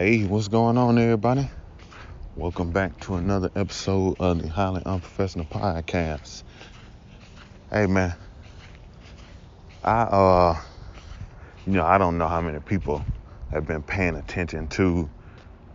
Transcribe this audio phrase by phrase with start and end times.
[0.00, 1.46] Hey, what's going on, everybody?
[2.34, 6.42] Welcome back to another episode of the Highly Unprofessional Podcast.
[7.70, 8.14] Hey, man,
[9.84, 10.58] I uh,
[11.66, 13.04] you know, I don't know how many people
[13.50, 15.10] have been paying attention to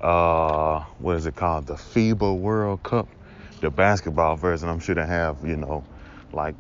[0.02, 3.08] uh, what is it called, the FIBA World Cup,
[3.62, 4.70] the basketball version.
[4.70, 5.84] I'm sure they have, you know,
[6.34, 6.56] like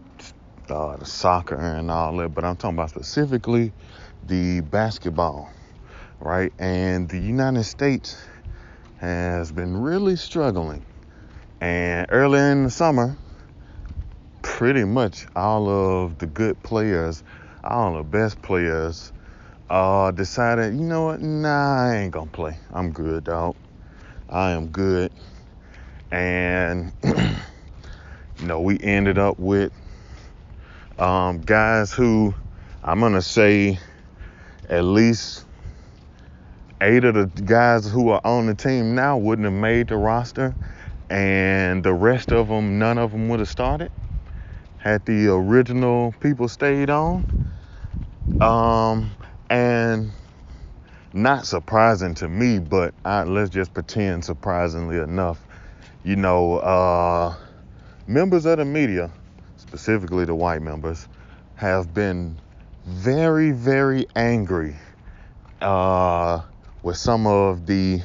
[0.69, 3.73] uh, the soccer and all that, but I'm talking about specifically
[4.27, 5.49] the basketball
[6.25, 6.51] right?
[6.57, 8.17] And the United States
[8.97, 10.83] has been really struggling.
[11.61, 13.15] And early in the summer,
[14.41, 17.23] pretty much all of the good players,
[17.63, 19.13] all the best players,
[19.69, 22.57] uh, decided, you know what, nah, I ain't gonna play.
[22.73, 23.55] I'm good, dog.
[24.27, 25.11] I am good.
[26.11, 29.71] And, you know, we ended up with
[30.97, 32.33] um, guys who
[32.83, 33.79] I'm gonna say
[34.69, 35.45] at least
[36.81, 40.55] eight of the guys who are on the team now wouldn't have made the roster,
[41.09, 43.91] and the rest of them, none of them would have started
[44.85, 47.25] had the original people stayed on.
[48.39, 49.09] Um,
[49.49, 50.11] and
[51.11, 55.41] not surprising to me, but I, let's just pretend surprisingly enough,
[56.03, 57.35] you know, uh,
[58.05, 59.09] members of the media,
[59.57, 61.07] specifically the white members,
[61.55, 62.37] have been
[62.85, 64.75] very, very angry
[65.61, 66.41] uh,
[66.85, 67.99] with some of the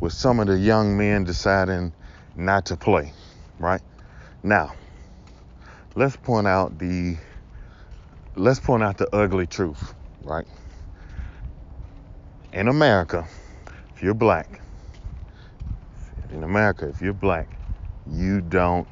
[0.00, 1.92] with some of the young men deciding
[2.34, 3.12] not to play,
[3.58, 3.82] right?
[4.42, 4.72] Now,
[5.94, 7.18] let's point out the
[8.34, 9.92] let's point out the ugly truth,
[10.24, 10.46] right?
[12.54, 13.28] In America,
[13.94, 14.62] if you're black,
[16.30, 17.46] in America, if you're black,
[18.10, 18.88] you don't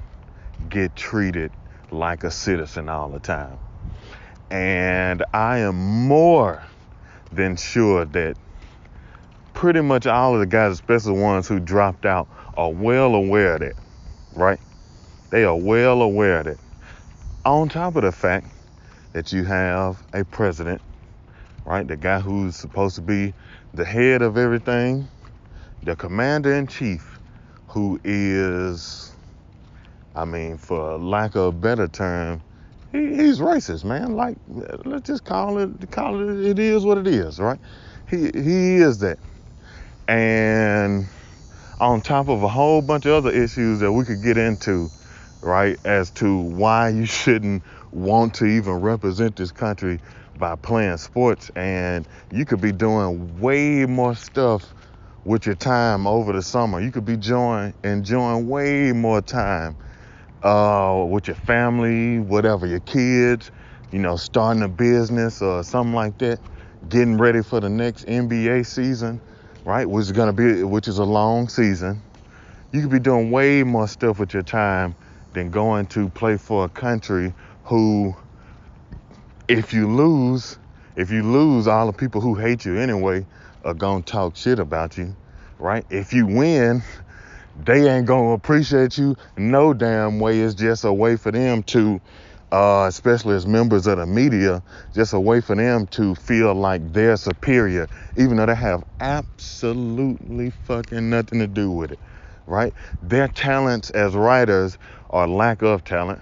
[0.69, 1.51] get treated
[1.91, 3.57] like a citizen all the time.
[4.51, 6.63] And I am more
[7.33, 8.37] than sure that
[9.61, 13.57] pretty much all of the guys, especially the ones who dropped out, are well aware
[13.57, 13.75] of that,
[14.33, 14.59] right?
[15.29, 16.59] They are well aware of that.
[17.45, 18.47] On top of the fact
[19.13, 20.81] that you have a president,
[21.67, 21.87] right?
[21.87, 23.35] The guy who's supposed to be
[23.75, 25.07] the head of everything,
[25.83, 27.21] the commander in chief,
[27.69, 29.13] who is,
[30.15, 32.41] I mean, for lack of a better term,
[32.93, 34.17] he, he's racist, man.
[34.17, 34.39] Like,
[34.87, 37.59] let's just call it, call it, it is what it is, right?
[38.09, 39.19] He, he is that
[40.11, 41.09] and
[41.79, 44.91] on top of a whole bunch of other issues that we could get into,
[45.41, 47.63] right, as to why you shouldn't
[47.93, 50.01] want to even represent this country
[50.37, 51.49] by playing sports.
[51.55, 54.75] And you could be doing way more stuff
[55.25, 56.81] with your time over the summer.
[56.81, 59.77] You could be enjoying, enjoying way more time
[60.43, 63.53] uh, with your family, whatever, your kids,
[63.93, 66.41] you know, starting a business or something like that,
[66.89, 69.21] getting ready for the next NBA season
[69.65, 69.89] right?
[69.89, 72.03] Which is gonna be, which is a long season.
[72.73, 74.95] You could be doing way more stuff with your time
[75.33, 77.35] than going to play for a country
[77.65, 78.15] who,
[79.49, 80.59] if you lose,
[80.97, 83.27] if you lose, all the people who hate you anyway
[83.65, 85.15] are gonna talk shit about you,
[85.59, 85.85] right?
[85.91, 86.83] If you win,
[87.65, 90.41] they ain't gonna appreciate you no damn way.
[90.41, 92.01] It's just a way for them to
[92.53, 94.63] uh, especially as members of the media,
[94.93, 100.51] just a way for them to feel like they're superior, even though they have absolutely
[100.51, 102.01] fucking nothing to do with it,
[102.47, 102.73] right?
[103.03, 104.79] Their talents as writers
[105.11, 106.21] or lack of talent,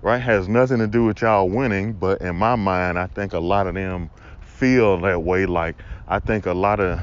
[0.00, 1.92] right, has nothing to do with y'all winning.
[1.94, 5.46] But in my mind, I think a lot of them feel that way.
[5.46, 5.76] Like,
[6.08, 7.00] I think a lot of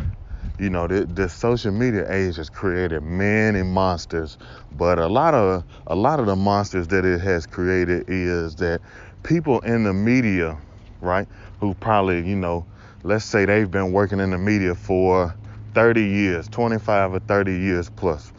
[0.60, 4.38] you know, the, the social media age has created many monsters,
[4.74, 8.82] but a lot of a lot of the monsters that it has created is that
[9.24, 10.58] people in the media,
[11.02, 11.28] right,
[11.60, 12.66] who probably, you know,
[13.04, 15.36] let's say they've been working in the media for
[15.74, 18.34] 30 years, 25 or 30 years plus,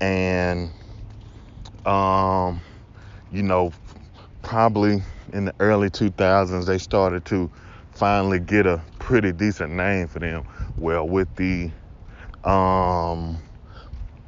[0.00, 0.70] and
[1.86, 2.60] um,
[3.30, 3.72] you know,
[4.42, 5.02] probably
[5.32, 7.50] in the early 2000s they started to
[7.92, 10.44] finally get a pretty decent name for them
[10.76, 11.72] well, with the
[12.44, 13.38] um,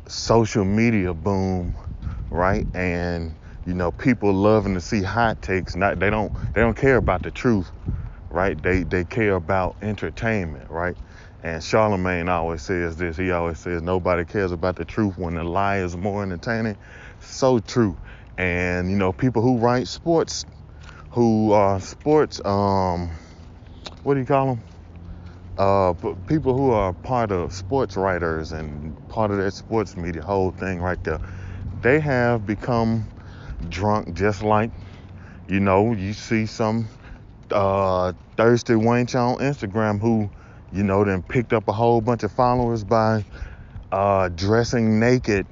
[0.08, 1.76] social media boom,
[2.30, 2.66] right?
[2.74, 3.36] And
[3.66, 5.76] you know, people loving to see hot takes.
[5.76, 7.70] Not they don't they don't care about the truth,
[8.30, 8.60] right?
[8.62, 10.96] They they care about entertainment, right?
[11.42, 13.16] And Charlamagne always says this.
[13.16, 16.76] He always says nobody cares about the truth when the lie is more entertaining.
[17.20, 17.98] So true.
[18.38, 20.44] And you know, people who write sports,
[21.10, 23.10] who are sports, um,
[24.02, 24.64] what do you call them?
[25.58, 25.94] Uh,
[26.26, 30.80] people who are part of sports writers and part of that sports media whole thing
[30.80, 31.20] right there,
[31.82, 33.08] they have become
[33.68, 34.70] drunk just like,
[35.48, 36.88] you know, you see some
[37.50, 40.30] uh, thirsty wench on Instagram who
[40.72, 43.24] you know, then picked up a whole bunch of followers by
[43.92, 45.46] uh, dressing naked.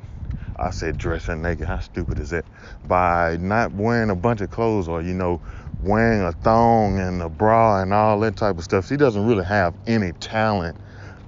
[0.57, 1.67] I said dressing naked.
[1.67, 2.45] How stupid is that?
[2.85, 5.41] By not wearing a bunch of clothes or, you know,
[5.83, 8.87] wearing a thong and a bra and all that type of stuff.
[8.87, 10.77] She doesn't really have any talent.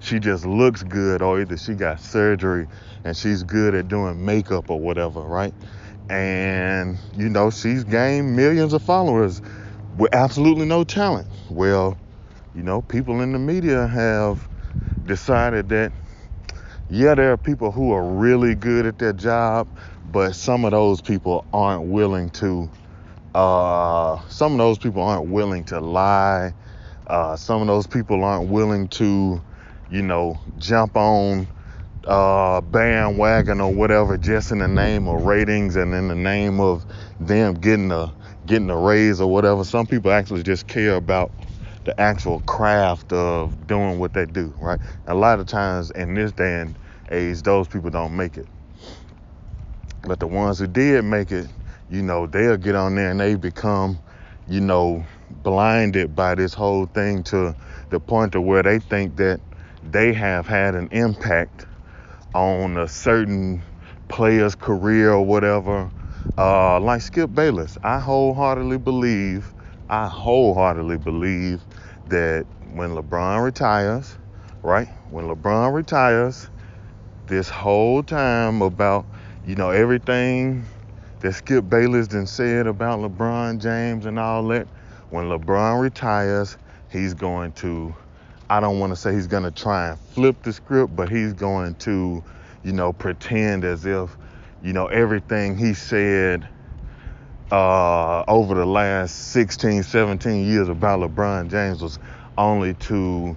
[0.01, 2.67] She just looks good, or either she got surgery
[3.05, 5.55] and she's good at doing makeup or whatever, right?
[6.11, 9.41] And, you know, she's gained millions of followers
[9.97, 11.27] with absolutely no talent.
[11.49, 11.97] Well,
[12.55, 14.47] you know, people in the media have
[15.07, 15.93] decided that,
[16.91, 19.69] yeah, there are people who are really good at their job,
[20.13, 22.71] but some of those people aren't willing to,
[23.35, 26.55] uh, some of those people aren't willing to lie.
[27.07, 29.43] Uh, some of those people aren't willing to,
[29.91, 31.49] you know, jump on
[32.07, 36.85] uh, bandwagon or whatever just in the name of ratings and in the name of
[37.21, 38.13] them getting a
[38.47, 39.65] getting a raise or whatever.
[39.65, 41.33] Some people actually just care about
[41.85, 44.81] the actual craft of doing what they do, right?
[45.07, 46.79] A lot of times in this day and
[47.11, 48.47] age, those people don't make it.
[50.03, 51.49] But the ones who did make it,
[51.89, 53.99] you know, they'll get on there and they become,
[54.49, 55.05] you know,
[55.43, 57.55] blinded by this whole thing to
[57.91, 59.41] the point to where they think that
[59.83, 61.67] they have had an impact
[62.35, 63.63] on a certain
[64.09, 65.91] player's career or whatever.
[66.39, 69.55] Uh, like Skip Bayless, I wholeheartedly believe,
[69.89, 71.65] I wholeheartedly believe
[72.07, 74.17] that when LeBron retires,
[74.63, 74.89] right?
[75.11, 76.51] When LeBron retires,
[77.27, 79.07] this whole time about,
[79.45, 80.67] you know, everything
[81.25, 84.69] that Skip Bayless done said about LeBron James and all that,
[85.09, 86.59] when LeBron retires,
[86.93, 87.95] he's going to,
[88.51, 91.33] I don't want to say he's going to try and flip the script, but he's
[91.33, 92.23] going to,
[92.63, 94.15] you know, pretend as if,
[94.63, 96.47] you know, everything he said
[97.51, 101.99] uh, over the last 16, 17 years about LeBron James was
[102.37, 103.35] only to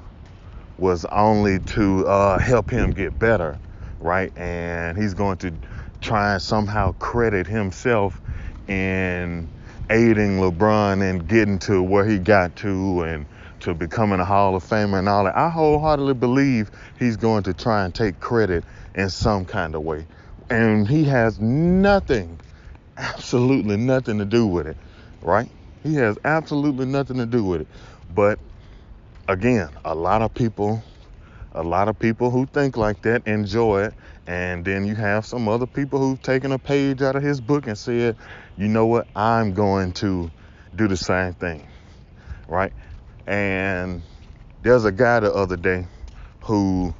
[0.78, 3.58] was only to uh, help him get better,
[4.02, 4.38] right?
[4.38, 5.54] And he's going to
[6.08, 8.22] try and somehow credit himself
[8.70, 9.50] in
[9.90, 13.26] aiding LeBron and getting to where he got to and
[13.60, 15.36] to becoming a Hall of Famer and all that.
[15.36, 18.64] I wholeheartedly believe he's going to try and take credit
[18.96, 20.08] in some kind of way.
[20.50, 22.40] And he has nothing
[22.98, 24.78] absolutely nothing to do with it,
[25.22, 25.52] right?
[25.84, 27.68] He has absolutely nothing to do with it.
[28.16, 28.40] But
[29.28, 30.82] again, a lot of people,
[31.58, 33.96] a lot of people who think like that enjoy it.
[34.28, 37.68] And then you have some other people who've taken a page out of his book
[37.68, 38.18] and said,
[38.58, 40.32] you know what, I'm going to
[40.76, 41.68] do the same thing,
[42.48, 42.74] right?
[43.28, 44.04] And
[44.62, 45.88] there's a guy the other day
[46.42, 46.96] who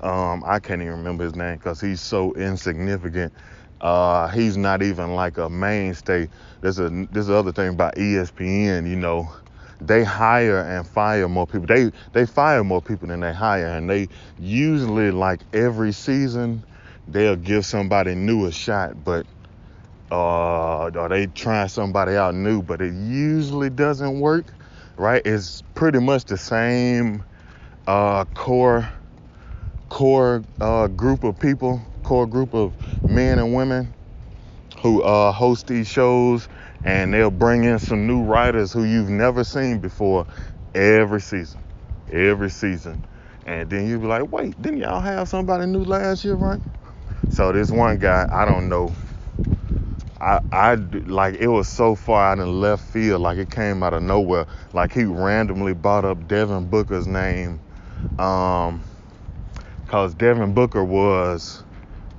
[0.00, 3.32] um, I can't even remember his name because he's so insignificant
[3.80, 6.28] uh, he's not even like a mainstay.
[6.62, 8.88] There's a there's the other thing about ESPN.
[8.88, 9.30] You know,
[9.80, 11.66] they hire and fire more people.
[11.66, 14.08] They they fire more people than they hire, and they
[14.38, 16.64] usually like every season
[17.08, 19.26] they'll give somebody new a shot, but
[20.10, 24.46] uh, or they try somebody out new, but it usually doesn't work.
[24.96, 25.22] Right?
[25.24, 27.22] It's pretty much the same
[27.86, 28.88] uh, core
[29.88, 32.72] core uh, group of people core group of
[33.08, 33.92] men and women
[34.80, 36.48] who uh, host these shows,
[36.86, 40.24] and they'll bring in some new writers who you've never seen before
[40.72, 41.60] every season.
[42.12, 43.04] Every season.
[43.44, 46.60] And then you'll be like, wait, didn't y'all have somebody new last year, right?
[47.28, 48.94] So this one guy, I don't know.
[50.20, 53.92] I, I like it was so far out in left field, like it came out
[53.92, 54.46] of nowhere.
[54.72, 57.60] Like he randomly brought up Devin Booker's name,
[58.18, 58.82] um,
[59.88, 61.62] cause Devin Booker was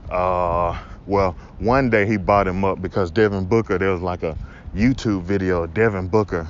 [0.10, 4.38] uh, well, one day he bought him up because Devin Booker, there was like a
[4.76, 6.48] YouTube video of Devin Booker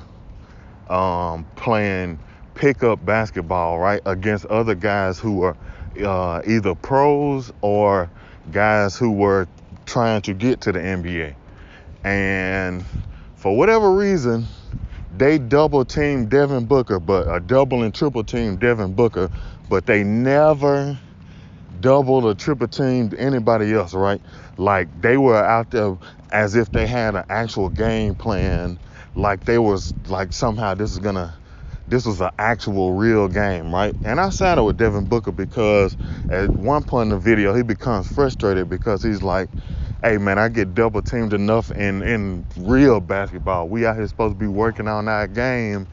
[0.88, 2.18] um, playing
[2.54, 5.56] pickup basketball, right, against other guys who were
[6.04, 8.10] uh, either pros or
[8.52, 9.46] guys who were
[9.86, 11.34] trying to get to the NBA.
[12.04, 12.84] And
[13.36, 14.46] for whatever reason,
[15.16, 19.30] they double teamed Devin Booker, but a double and triple team Devin Booker,
[19.68, 20.98] but they never
[21.80, 24.22] double or triple teamed anybody else, right?
[24.58, 25.96] Like they were out there
[26.30, 28.78] as if they had an actual game plan,
[29.14, 31.36] like they was like somehow this is gonna
[31.88, 33.96] this was an actual real game, right?
[34.04, 35.96] And I sided with Devin Booker because
[36.28, 39.50] at one point in the video he becomes frustrated because he's like,
[40.02, 43.68] hey man, I get double teamed enough in in real basketball.
[43.68, 45.88] We out here supposed to be working on our game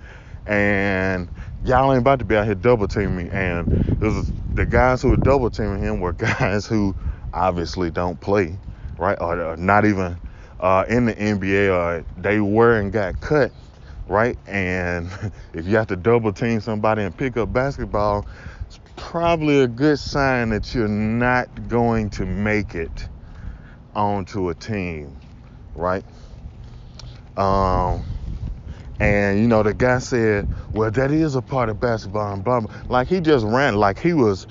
[0.48, 1.30] and
[1.63, 3.30] y'all ain't about to be out here double teaming me.
[3.32, 3.68] And
[4.01, 6.95] it was, the guys who were double teaming him were guys who
[7.33, 8.57] obviously don't play,
[8.97, 9.17] right?
[9.21, 10.17] Or, or not even
[10.59, 13.51] uh, in the NBA, or they were and got cut
[14.07, 14.38] right?
[14.47, 15.09] And
[15.53, 18.25] if you have to double team somebody and pick up basketball,
[18.67, 23.09] it's probably a good sign that you're not going to make it
[23.95, 25.15] onto a team,
[25.75, 26.03] right?
[27.38, 28.05] Um,
[29.00, 32.62] and you know, the guy said, "Well, that is a part of basketball." And blah
[32.62, 32.75] blah.
[32.90, 34.48] Like he just ran, like he was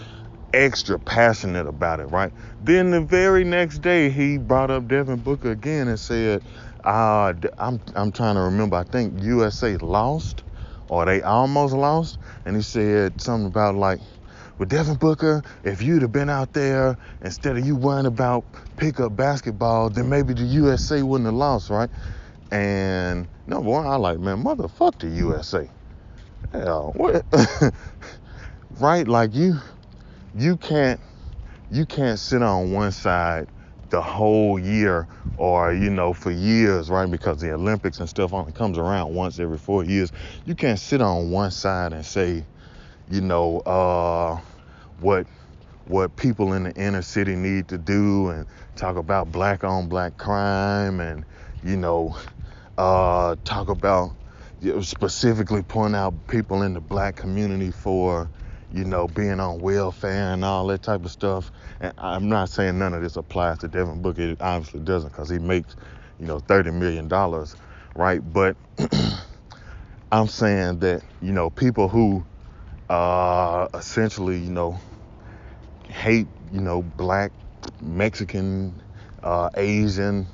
[0.52, 2.32] extra passionate about it, right?
[2.60, 6.42] Then the very next day, he brought up Devin Booker again and said,
[6.84, 8.76] uh, I'm I'm trying to remember.
[8.76, 10.44] I think USA lost,
[10.88, 14.00] or they almost lost, and he said something about like,
[14.58, 18.44] with Devin Booker, if you'd have been out there instead of you worrying about
[18.76, 21.90] pickup basketball, then maybe the USA wouldn't have lost, right?
[22.50, 25.68] And no, boy, I like, man, motherfuck the USA.
[26.52, 27.24] Hell, what?
[28.80, 29.06] right?
[29.06, 29.56] Like you,
[30.34, 31.00] you can't,
[31.70, 33.48] you can't sit on one side
[33.90, 38.52] the whole year or you know for years right because the olympics and stuff only
[38.52, 40.12] comes around once every four years
[40.46, 42.44] you can't sit on one side and say
[43.10, 44.38] you know uh,
[45.00, 45.26] what
[45.86, 50.16] what people in the inner city need to do and talk about black on black
[50.16, 51.24] crime and
[51.64, 52.16] you know
[52.78, 54.12] uh, talk about
[54.60, 58.30] you know, specifically point out people in the black community for
[58.72, 61.52] you know, being on welfare and all that type of stuff.
[61.80, 64.22] And I'm not saying none of this applies to Devin Booker.
[64.32, 65.76] It obviously doesn't because he makes,
[66.18, 67.08] you know, $30 million,
[67.96, 68.20] right?
[68.32, 68.56] But
[70.12, 72.26] I'm saying that, you know, people who
[72.90, 74.78] uh, essentially, you know,
[75.88, 77.32] hate, you know, black,
[77.80, 78.82] Mexican,
[79.22, 80.26] uh, Asian,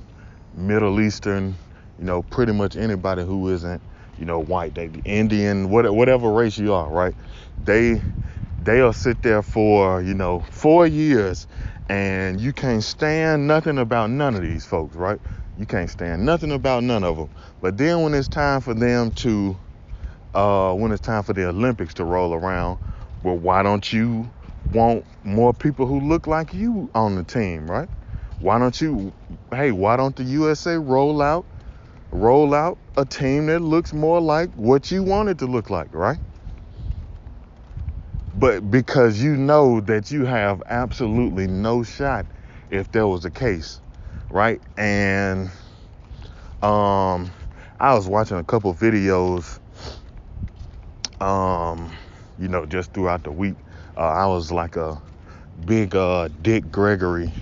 [0.54, 1.54] Middle Eastern,
[1.98, 3.82] you know, pretty much anybody who isn't,
[4.18, 7.14] you know, white, they Indian, whatever race you are, right?
[7.64, 8.02] They
[8.64, 11.46] they'll sit there for, you know, four years
[11.88, 15.20] and you can't stand nothing about none of these folks, right?
[15.58, 17.30] You can't stand nothing about none of them.
[17.60, 19.56] But then when it's time for them to,
[20.34, 22.78] uh, when it's time for the Olympics to roll around,
[23.22, 24.30] well, why don't you
[24.72, 27.88] want more people who look like you on the team, right?
[28.40, 29.12] Why don't you,
[29.50, 31.46] hey, why don't the USA roll out,
[32.10, 35.94] roll out a team that looks more like what you want it to look like,
[35.94, 36.18] right?
[38.40, 42.24] but because you know that you have absolutely no shot
[42.70, 43.80] if there was a case,
[44.30, 44.60] right?
[44.78, 45.50] And
[46.62, 47.30] um,
[47.78, 49.58] I was watching a couple videos,
[51.20, 51.92] um,
[52.38, 53.56] you know, just throughout the week.
[53.94, 55.02] Uh, I was like a
[55.66, 57.32] big uh, Dick Gregory,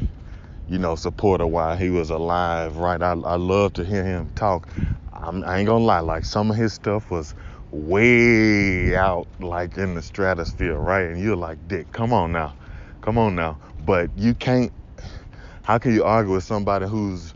[0.68, 3.02] you know, supporter while he was alive, right?
[3.02, 4.68] I, I love to hear him talk.
[5.14, 7.34] I'm, I ain't gonna lie, like some of his stuff was
[7.72, 11.06] way out like in the stratosphere, right?
[11.06, 12.56] And you're like, Dick, come on now.
[13.02, 13.58] Come on now.
[13.80, 14.72] But you can't
[15.64, 17.34] how can you argue with somebody who's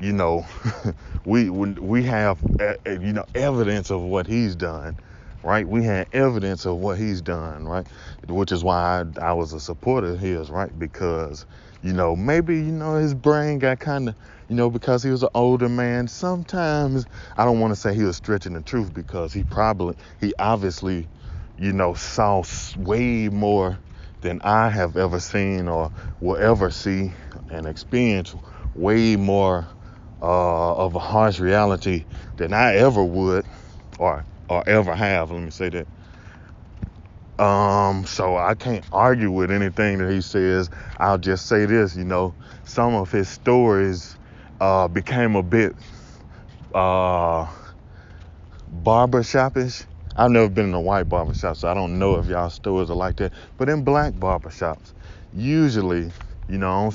[0.00, 0.46] you know
[1.26, 4.98] we we have eh, eh, you know evidence of what he's done
[5.44, 7.86] right we had evidence of what he's done right
[8.28, 11.46] which is why I, I was a supporter of his right because
[11.84, 14.16] you know maybe you know his brain got kind of
[14.48, 16.08] you know, because he was an older man.
[16.08, 20.34] Sometimes I don't want to say he was stretching the truth because he probably, he
[20.38, 21.08] obviously,
[21.58, 22.42] you know, saw
[22.76, 23.78] way more
[24.20, 27.12] than I have ever seen or will ever see
[27.50, 28.34] and experience
[28.74, 29.66] way more
[30.22, 33.46] uh, of a harsh reality than I ever would
[33.98, 35.30] or or ever have.
[35.30, 35.88] Let me say that.
[37.38, 40.70] Um, so I can't argue with anything that he says.
[40.98, 44.16] I'll just say this, you know, some of his stories
[44.60, 45.74] uh, became a bit
[46.74, 47.46] uh,
[48.82, 49.84] barbershopish.
[50.16, 52.94] I've never been in a white barbershop, so I don't know if y'all stores are
[52.96, 53.32] like that.
[53.56, 54.92] But in black barbershops,
[55.32, 56.12] usually,
[56.48, 56.92] you know,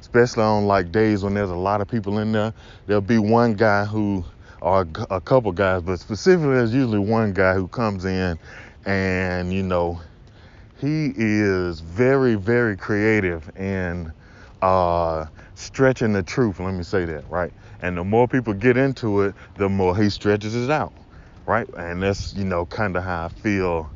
[0.00, 2.52] especially on like days when there's a lot of people in there,
[2.86, 4.26] there'll be one guy who,
[4.60, 8.38] or a couple guys, but specifically there's usually one guy who comes in
[8.84, 10.00] and, you know,
[10.78, 14.12] he is very, very creative and
[14.62, 16.60] uh, stretching the truth.
[16.60, 17.52] Let me say that, right?
[17.80, 20.92] And the more people get into it, the more he stretches it out,
[21.46, 21.68] right?
[21.76, 23.90] And that's, you know, kind of how I feel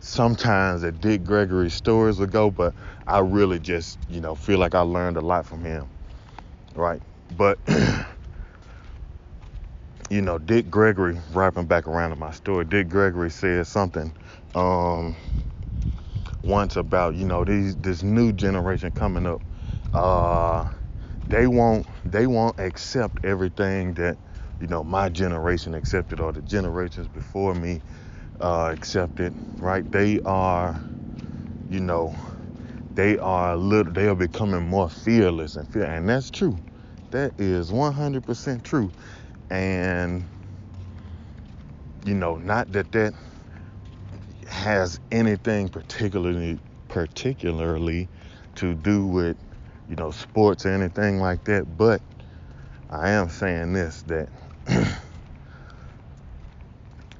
[0.00, 2.74] sometimes that Dick Gregory's stories would go, but
[3.06, 5.90] I really just, you know, feel like I learned a lot from him,
[6.74, 7.02] right?
[7.36, 7.58] But,
[10.10, 14.14] you know, Dick Gregory, wrapping back around to my story, Dick Gregory said something
[14.54, 15.16] um,
[16.42, 19.42] once about, you know, these this new generation coming up.
[19.94, 20.68] Uh,
[21.28, 24.18] they won't they won't accept everything that
[24.60, 27.82] you know my generation accepted or the generations before me
[28.40, 30.82] uh, accepted right they are
[31.70, 32.14] you know
[32.94, 36.58] they are little they are becoming more fearless and fear and that's true
[37.10, 38.92] that is 100% true
[39.50, 40.26] and
[42.04, 43.14] you know, not that that
[44.48, 48.08] has anything particularly particularly
[48.54, 49.36] to do with
[49.88, 52.02] you know sports or anything like that, but
[52.90, 54.28] I am saying this that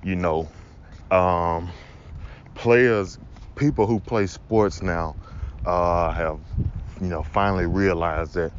[0.02, 0.50] you know
[1.11, 1.70] um,
[2.54, 3.18] players,
[3.56, 5.16] people who play sports now
[5.64, 6.40] uh, have
[7.00, 8.52] you know finally realized that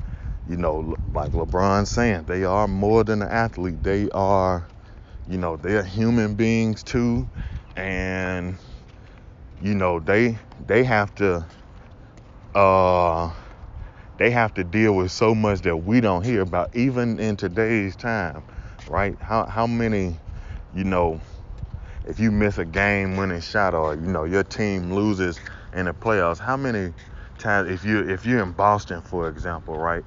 [0.50, 3.84] you know like LeBron saying they are more than an athlete.
[3.84, 4.68] They are
[5.27, 7.27] you know they're human beings too,
[7.77, 8.58] and
[9.62, 10.38] you know they
[10.68, 11.46] they have to
[12.56, 13.32] uh,
[14.18, 17.96] they have to deal with so much that we don't hear about even in today's
[17.96, 18.44] time
[18.88, 19.18] right?
[19.22, 20.20] How how many
[20.75, 21.22] you know
[22.06, 25.39] if you miss a game winning shot or you know your team loses
[25.74, 26.94] in the playoffs how many
[27.38, 30.03] times if you if you're in Boston for example right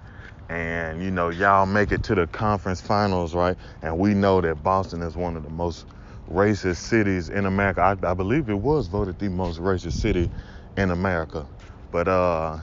[0.53, 4.63] and you know y'all make it to the conference finals right and we know that
[4.63, 5.87] Boston is one of the most
[6.31, 10.31] racist cities in America I, I believe it was voted the most racist city
[10.77, 11.47] in America
[11.91, 12.59] but uh,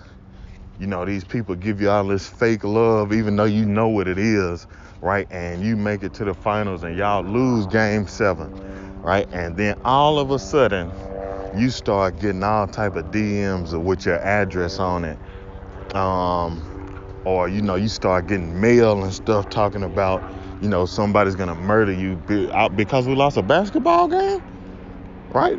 [0.80, 4.08] you know, these people give you all this fake love, even though you know what
[4.08, 4.66] it is,
[5.02, 5.28] right?
[5.30, 8.50] And you make it to the finals and y'all lose game seven,
[9.02, 9.28] right?
[9.34, 10.90] And then all of a sudden,
[11.58, 15.20] you start getting all type of DMs with your address on it.
[15.96, 16.79] Um,
[17.26, 20.24] or you know, you start getting mail and stuff talking about,
[20.62, 22.16] you know, somebody's gonna murder you
[22.76, 24.42] because we lost a basketball game
[25.34, 25.58] right?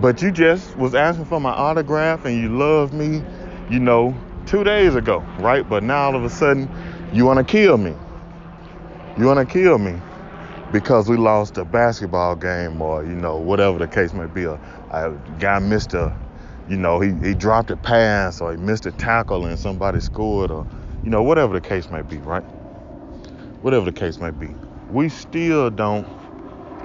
[0.00, 3.22] But, you just was asking for my autograph and you loved me,
[3.70, 4.16] you know,
[4.46, 5.68] two days ago, right?
[5.68, 6.68] But now all of a sudden
[7.12, 7.94] you want to kill me.
[9.18, 10.00] You want to kill me
[10.72, 14.44] because we lost a basketball game or, you know, whatever the case may be.
[14.44, 14.58] A,
[14.90, 16.16] a guy missed a,
[16.68, 20.50] you know, he, he dropped a pass or he missed a tackle and somebody scored
[20.50, 20.66] or,
[21.04, 22.44] you know, whatever the case may be, right?
[23.60, 24.54] Whatever the case may be.
[24.90, 26.06] We still don't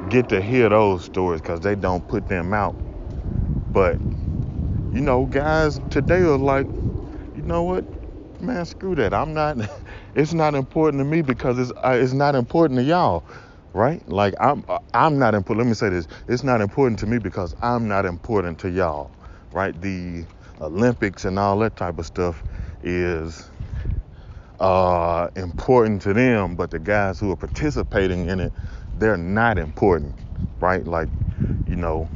[0.10, 2.76] get to hear those stories because they don't put them out.
[3.74, 4.00] But
[4.92, 6.68] you know, guys today are like,
[7.36, 7.86] you know what,
[8.40, 9.14] man, screw that.
[9.14, 9.58] I'm not.
[10.16, 13.24] It's not important to me because it's uh, it's not important to y'all,
[13.74, 14.02] right?
[14.10, 15.66] Like I'm I'm not important.
[15.66, 16.08] Let me say this.
[16.28, 19.12] It's not important to me because I'm not important to y'all,
[19.52, 19.80] right?
[19.80, 20.26] The
[20.60, 22.44] Olympics and all that type of stuff
[22.82, 23.52] is
[24.60, 28.54] uh, important to them, but the guys who are participating in it
[28.98, 30.16] they're not important,
[30.60, 30.86] right?
[30.86, 31.10] Like,
[31.68, 32.10] you know,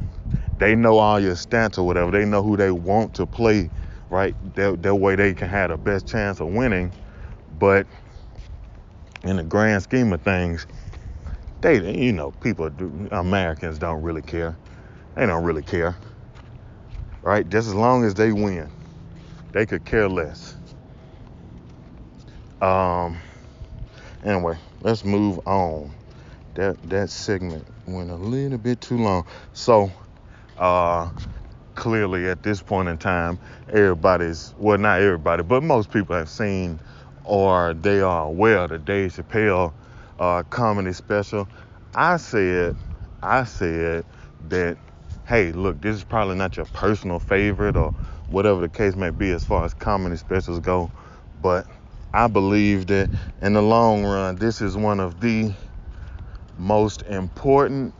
[0.58, 2.10] they know all your stats or whatever.
[2.10, 3.70] They know who they want to play,
[4.10, 4.36] right?
[4.54, 6.92] That, way they can have the best chance of winning.
[7.58, 7.86] But
[9.24, 10.66] in the grand scheme of things,
[11.60, 14.58] they, you know, people, do, Americans don't really care.
[15.14, 15.96] They don't really care,
[17.22, 17.48] right?
[17.48, 18.70] Just as long as they win,
[19.52, 20.56] they could care less.
[22.62, 23.18] Um.
[24.24, 25.92] Anyway, let's move on
[26.54, 29.26] that that segment went a little bit too long.
[29.52, 29.90] So
[30.58, 31.10] uh,
[31.74, 36.78] clearly at this point in time, everybody's well not everybody, but most people have seen
[37.24, 39.72] or they are aware of the Dave Chappelle
[40.20, 41.48] uh, comedy special.
[41.96, 42.76] I said
[43.24, 44.04] I said
[44.48, 44.76] that
[45.26, 47.92] hey look this is probably not your personal favorite or
[48.28, 50.90] whatever the case may be as far as comedy specials go,
[51.40, 51.66] but
[52.14, 53.08] I believe that
[53.40, 55.52] in the long run this is one of the
[56.58, 57.94] most important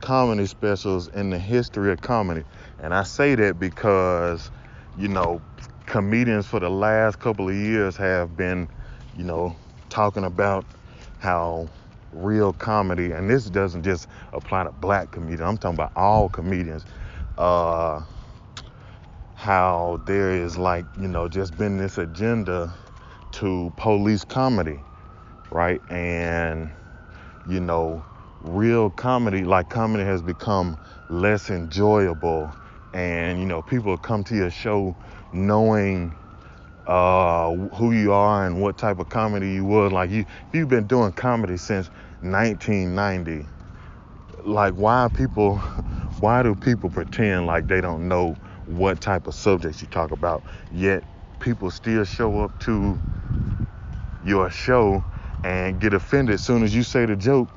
[0.00, 2.44] comedy specials in the history of comedy.
[2.78, 4.50] And I say that because,
[4.96, 5.42] you know,
[5.84, 8.68] comedians for the last couple of years have been,
[9.16, 9.54] you know,
[9.90, 10.64] talking about
[11.18, 11.68] how
[12.12, 16.86] real comedy, and this doesn't just apply to black comedians, I'm talking about all comedians,
[17.36, 18.02] uh,
[19.34, 22.74] how there is like, you know, just been this agenda
[23.40, 24.80] to police comedy,
[25.50, 25.82] right?
[25.90, 26.70] And
[27.48, 28.04] you know,
[28.42, 32.54] real comedy, like comedy has become less enjoyable.
[32.94, 34.96] And, you know, people come to your show
[35.32, 36.14] knowing
[36.86, 39.92] uh, who you are and what type of comedy you was.
[39.92, 41.88] Like, you, you've been doing comedy since
[42.22, 43.48] 1990,
[44.44, 45.58] like, why people,
[46.20, 50.44] why do people pretend like they don't know what type of subjects you talk about?
[50.72, 51.04] Yet,
[51.40, 53.00] people still show up to
[54.24, 55.04] your show
[55.44, 57.50] and get offended as soon as you say the joke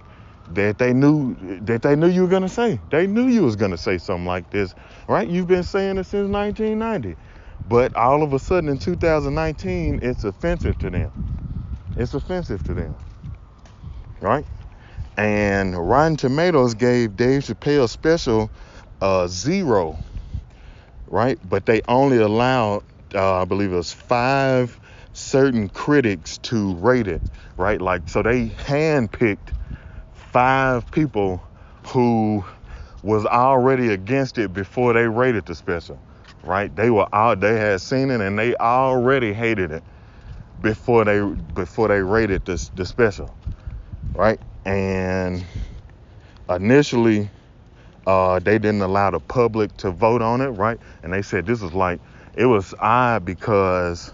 [0.47, 2.81] that they knew that they knew you were gonna say.
[2.91, 4.75] They knew you was gonna say something like this,
[5.07, 5.27] right?
[5.27, 7.17] You've been saying it since 1990,
[7.65, 11.11] but all of a sudden in 2019, it's offensive to them.
[11.95, 12.95] It's offensive to them,
[14.21, 14.45] right?
[15.17, 18.51] And Rotten Tomatoes gave Dave Chappelle special
[19.01, 19.99] uh, zero,
[21.07, 21.39] right?
[21.43, 22.83] But they only allowed,
[23.15, 24.79] uh, I believe it was five
[25.23, 27.21] certain critics to rate it,
[27.57, 27.81] right?
[27.81, 29.53] Like, so they handpicked
[30.13, 31.43] five people
[31.87, 32.45] who
[33.03, 35.99] was already against it before they rated the special,
[36.43, 36.75] right?
[36.75, 39.83] They were out, they had seen it and they already hated it
[40.61, 43.35] before they before they rated the, the special,
[44.15, 44.39] right?
[44.65, 45.45] And
[46.49, 47.29] initially,
[48.07, 50.79] uh, they didn't allow the public to vote on it, right?
[51.03, 52.01] And they said this is like
[52.35, 54.13] it was odd because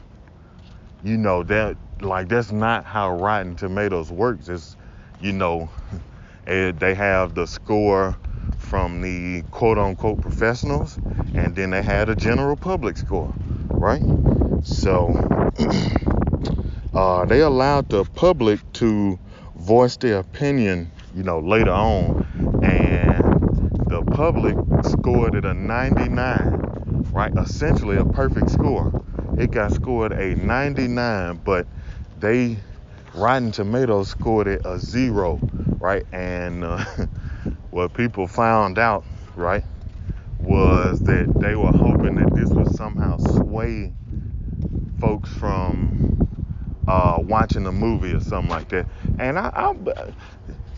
[1.04, 4.50] you know that like that's not how Rotten Tomatoes works.
[4.50, 4.76] It's
[5.22, 5.70] you know
[6.46, 8.18] it, they have the score
[8.58, 10.98] from the quote unquote professionals,
[11.34, 13.34] and then they had a general public score,
[13.72, 14.02] right?
[14.64, 15.10] So
[16.94, 19.20] uh, they allowed the public to
[19.56, 22.26] voice their opinion, you know, later on,
[22.64, 27.32] and the public scored it a 99, right?
[27.38, 28.99] Essentially a perfect score.
[29.40, 31.66] It got scored a 99, but
[32.18, 32.58] they
[33.14, 35.42] Rotten Tomatoes scored it a zero,
[35.80, 36.06] right?
[36.12, 36.84] And uh,
[37.70, 39.06] what people found out,
[39.38, 39.64] right,
[40.40, 43.94] was that they were hoping that this would somehow sway
[45.00, 45.96] folks from
[46.86, 48.88] uh, watching a movie or something like that.
[49.20, 49.74] And I, I,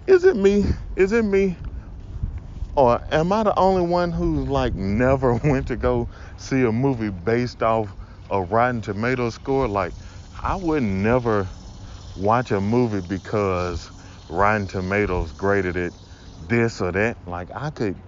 [0.06, 0.66] is it me?
[0.96, 1.58] Is it me?
[2.76, 7.10] Or am I the only one who's like never went to go see a movie
[7.10, 7.96] based off
[8.32, 9.68] a Rotten Tomatoes score?
[9.68, 9.94] Like,
[10.42, 11.50] I would never
[12.18, 13.92] watch a movie because
[14.30, 15.94] Rotten Tomatoes graded it
[16.48, 17.18] this or that.
[17.28, 18.02] Like I could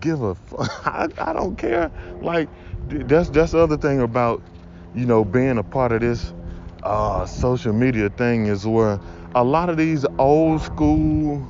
[0.00, 0.36] give a
[0.84, 1.90] I, I don't care.
[2.22, 2.50] Like
[2.88, 4.42] that's that's the other thing about
[4.94, 6.34] you know being a part of this
[6.84, 9.00] uh, social media thing is where
[9.34, 11.48] a lot of these old school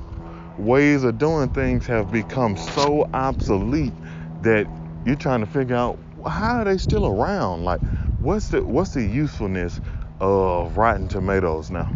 [0.58, 3.94] ways of doing things have become so obsolete
[4.42, 4.66] that
[5.04, 7.64] you're trying to figure out how are they still around?
[7.64, 7.80] Like
[8.20, 9.80] what's the what's the usefulness
[10.20, 11.90] of Rotten Tomatoes now?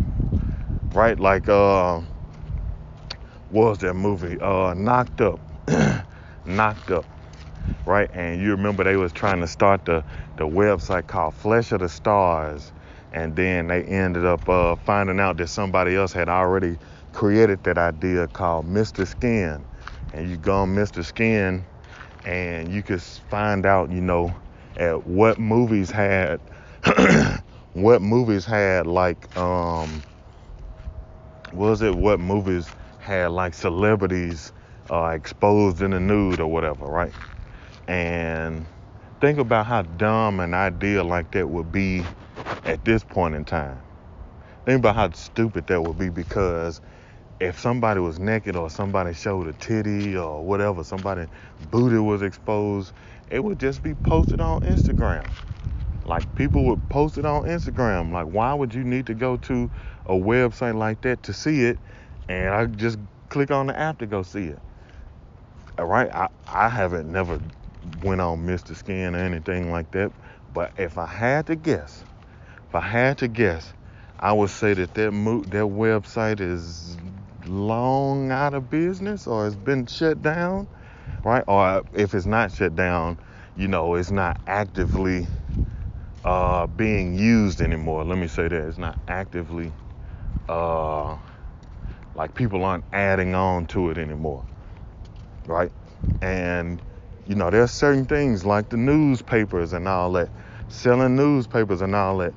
[0.93, 1.19] Right?
[1.19, 2.01] Like uh
[3.53, 4.41] was that movie?
[4.41, 5.39] Uh, Knocked Up.
[6.47, 7.05] Knocked Up.
[7.85, 8.11] Right?
[8.15, 10.03] And you remember they was trying to start the,
[10.39, 12.73] the website called Flesh of the Stars.
[13.13, 16.79] And then they ended up uh, finding out that somebody else had already
[17.13, 19.07] created that idea called Mr.
[19.07, 19.63] Skin.
[20.15, 21.05] And you go on Mr.
[21.05, 21.67] Skin
[22.25, 24.35] and you could find out, you know,
[24.77, 26.41] at what movies had
[27.75, 30.05] what movies had like um
[31.53, 34.53] was it what movies had like celebrities
[34.91, 37.15] uh, exposed in the nude or whatever, right?
[37.89, 38.67] And
[39.21, 42.05] think about how dumb an idea like that would be
[42.65, 43.83] at this point in time.
[44.67, 46.81] Think about how stupid that would be because
[47.41, 51.27] if somebody was naked or somebody showed a titty or whatever, somebody
[51.71, 52.93] booty was exposed,
[53.33, 55.33] it would just be posted on Instagram.
[56.05, 58.13] Like people would post it on Instagram.
[58.13, 59.71] Like why would you need to go to
[60.07, 61.81] a website like that to see it
[62.29, 62.99] and I just
[63.31, 64.61] click on the app to go see it.
[65.79, 67.41] All right, I, I haven't never
[68.03, 68.77] went on Mr.
[68.77, 70.13] Skin or anything like that,
[70.55, 72.07] but if I had to guess,
[72.69, 73.75] if I had to guess,
[74.21, 76.99] I would say that that mo- that website is
[77.47, 80.69] long out of business or has been shut down,
[81.25, 81.45] right?
[81.49, 83.19] Or if it's not shut down,
[83.57, 85.29] you know, it's not actively
[86.25, 88.05] uh, being used anymore.
[88.05, 89.75] Let me say that it's not actively
[90.49, 91.19] uh,
[92.15, 94.47] like people aren't adding on to it anymore,
[95.47, 95.73] right?
[96.23, 96.83] And
[97.27, 100.31] you know, there's certain things like the newspapers and all that,
[100.69, 102.35] selling newspapers and all that.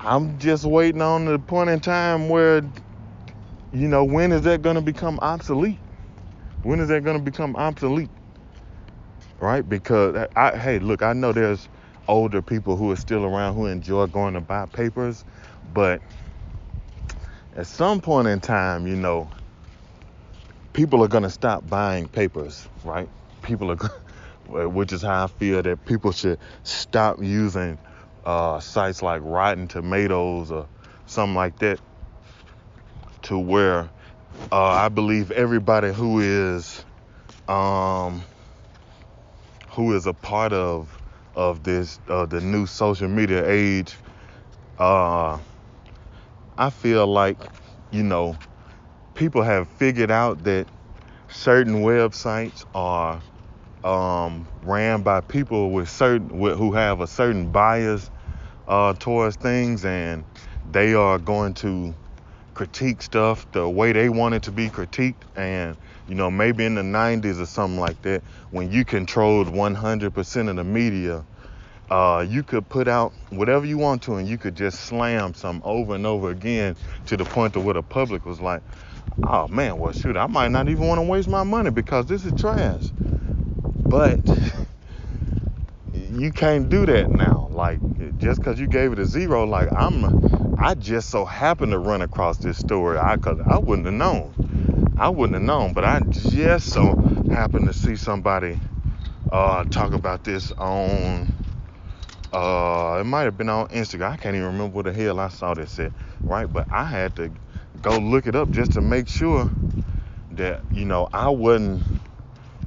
[0.00, 2.62] I'm just waiting on the point in time where,
[3.72, 5.80] you know, when is that going to become obsolete?
[6.62, 8.10] When is that going to become obsolete?
[9.40, 9.66] Right?
[9.68, 11.68] Because I, hey, look, I know there's
[12.08, 15.24] older people who are still around who enjoy going to buy papers,
[15.74, 16.00] but
[17.56, 19.30] at some point in time, you know,
[20.72, 23.08] people are going to stop buying papers, right?
[23.42, 27.78] People are, which is how I feel that people should stop using
[28.24, 30.68] uh, sites like Rotten Tomatoes or
[31.06, 31.80] something like that,
[33.22, 33.90] to where
[34.52, 36.84] uh, I believe everybody who is
[37.48, 38.22] um,
[39.70, 40.98] who is a part of
[41.34, 43.96] of this uh, the new social media age
[44.78, 45.38] uh,
[46.58, 47.38] I feel like,
[47.90, 48.36] you know,
[49.14, 50.68] people have figured out that
[51.28, 53.22] certain websites are
[53.84, 58.10] um, ran by people with certain with, who have a certain bias
[58.68, 60.24] uh, towards things, and
[60.70, 61.94] they are going to
[62.58, 65.22] critique stuff the way they want it to be critiqued.
[65.36, 70.50] And you know, maybe in the 90s or something like that, when you controlled 100%
[70.50, 71.24] of the media,
[71.90, 75.62] uh, you could put out whatever you want to, and you could just slam some
[75.64, 78.64] over and over again to the point to where the public was like,
[79.24, 82.24] "Oh man, well shoot, I might not even want to waste my money because this
[82.24, 82.92] is trash."
[83.88, 84.20] But
[86.10, 87.48] you can't do that now.
[87.50, 87.80] Like
[88.18, 90.14] just because you gave it a zero, like I'm,
[90.58, 92.98] I just so happened to run across this story.
[92.98, 94.36] I cause I wouldn't have known.
[94.96, 96.96] I wouldn't have known, but I just so
[97.28, 98.60] happened to see somebody
[99.32, 101.30] uh, talk about this on
[102.32, 104.10] uh, it might have been on Instagram.
[104.12, 105.92] I can't even remember what the hell I saw this at,
[106.24, 106.46] right?
[106.46, 107.32] But I had to
[107.80, 109.52] go look it up just to make sure
[110.30, 111.84] that you know I wasn't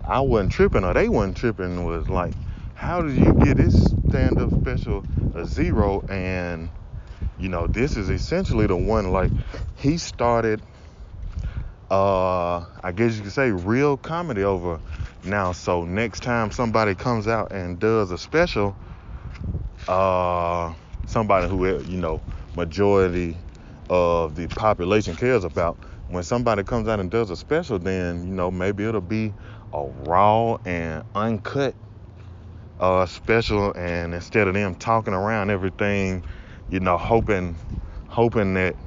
[0.06, 1.86] I wasn't tripping or they wasn't tripping.
[1.86, 2.36] Was like,
[2.82, 6.02] how did you get this stand-up special a zero?
[6.10, 6.72] And
[7.38, 9.32] you know, this is essentially the one like
[9.76, 10.62] he started.
[11.92, 14.82] Uh, I guess you could say real comedy over
[15.24, 15.52] now.
[15.52, 18.76] So next time somebody comes out and does a special
[19.88, 20.74] uh,
[21.06, 22.24] somebody who you know
[22.56, 23.38] majority
[23.90, 25.78] of the population cares about.
[26.08, 29.34] When somebody comes out and does a special, then you know maybe it'll be
[29.74, 31.76] a raw and uncut
[32.82, 36.26] uh, special, and instead of them talking around everything,
[36.70, 37.58] you know, hoping
[38.10, 38.78] hoping that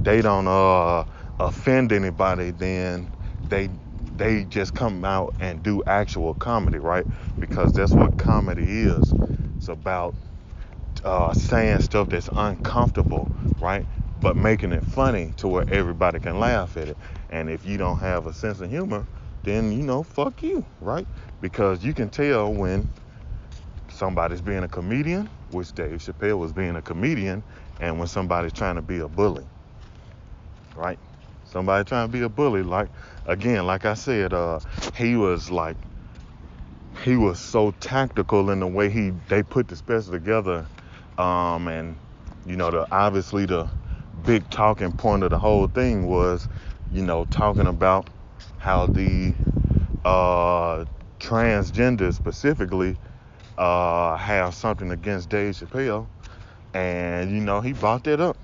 [0.00, 1.04] they don't uh,
[1.40, 3.10] offend anybody, then
[3.48, 3.70] they
[4.16, 7.06] they just come out and do actual comedy, right?
[7.40, 9.14] Because that's what comedy is.
[9.58, 10.16] It's about
[11.04, 13.86] uh, saying stuff that's uncomfortable, right?
[14.20, 16.98] But making it funny to where everybody can laugh at it.
[17.30, 19.08] And if you don't have a sense of humor,
[19.44, 21.08] then you know, fuck you, right?
[21.40, 22.90] Because you can tell when
[23.98, 27.44] somebody's being a comedian, which Dave Chappelle was being a comedian,
[27.80, 29.46] and when somebody's trying to be a bully,
[30.74, 30.98] right?
[31.44, 32.90] Somebody trying to be a bully, like
[33.26, 34.60] again, like I said, uh,
[34.96, 35.78] he was like
[37.04, 40.68] he was so tactical in the way he they put the special together
[41.18, 41.98] um, and
[42.46, 43.70] you know, the obviously the
[44.22, 46.48] big talking point of the whole thing was,
[46.90, 48.08] you know, talking about
[48.58, 49.36] how the
[50.04, 50.84] uh,
[51.20, 52.98] transgender specifically
[53.58, 56.08] uh, have something against Dave Chappelle,
[56.74, 58.38] and you know he brought that up,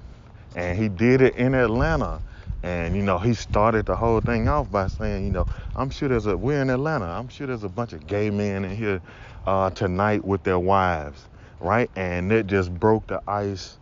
[0.57, 2.22] and he did it in Atlanta,
[2.64, 5.46] and you know he started the whole thing off by saying, you know,
[5.77, 8.66] I'm sure there's a we're in Atlanta, I'm sure there's a bunch of gay men
[8.66, 9.03] in here
[9.46, 11.29] uh, tonight with their wives,
[11.61, 11.90] right?
[11.96, 13.79] And it just broke the ice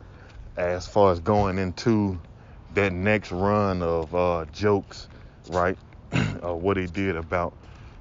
[0.57, 2.21] as far as going into
[2.75, 5.09] that next run of uh, jokes,
[5.51, 5.79] right?
[6.12, 7.57] uh, what he did about,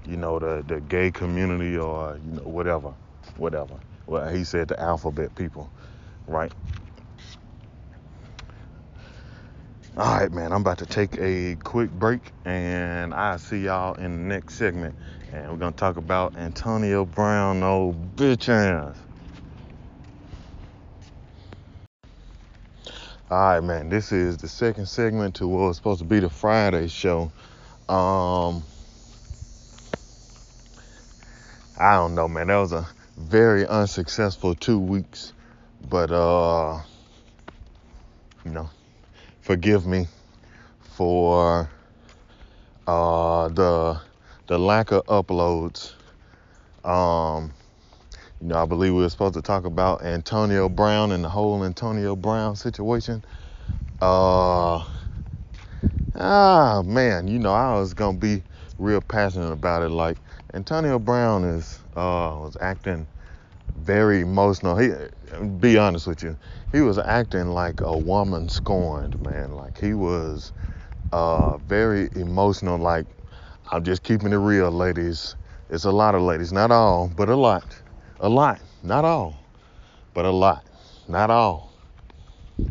[0.05, 2.93] you know, the, the gay community or, you know, whatever,
[3.37, 3.81] whatever.
[4.07, 5.71] Well, he said the alphabet people,
[6.27, 6.53] right?
[9.97, 14.11] All right, man, I'm about to take a quick break and I'll see y'all in
[14.29, 14.95] the next segment.
[15.31, 18.97] And we're going to talk about Antonio Brown, old bitch ass.
[23.29, 23.89] All right, man.
[23.89, 27.33] This is the second segment to what was supposed to be the Friday show.
[27.89, 28.63] Um,
[31.77, 32.47] I don't know, man.
[32.47, 32.87] That was a
[33.21, 35.33] very unsuccessful two weeks,
[35.89, 36.81] but uh,
[38.43, 38.69] you know,
[39.41, 40.07] forgive me
[40.81, 41.69] for
[42.87, 44.01] uh the
[44.47, 45.93] the lack of uploads.
[46.83, 47.53] Um,
[48.41, 51.63] you know, I believe we were supposed to talk about Antonio Brown and the whole
[51.63, 53.23] Antonio Brown situation.
[54.01, 54.83] Uh,
[56.15, 58.41] ah, man, you know, I was gonna be
[58.79, 59.89] real passionate about it.
[59.89, 60.17] Like
[60.53, 63.07] Antonio Brown is uh was acting
[63.81, 64.77] very emotional.
[64.77, 64.91] He,
[65.59, 66.37] be honest with you,
[66.71, 69.55] he was acting like a woman scorned, man.
[69.55, 70.53] Like he was
[71.11, 72.77] uh very emotional.
[72.77, 73.05] Like
[73.71, 75.35] I'm just keeping it real, ladies.
[75.69, 77.81] It's a lot of ladies, not all, but a lot
[78.21, 79.35] a lot, not all,
[80.13, 80.63] but a lot,
[81.07, 81.73] not all,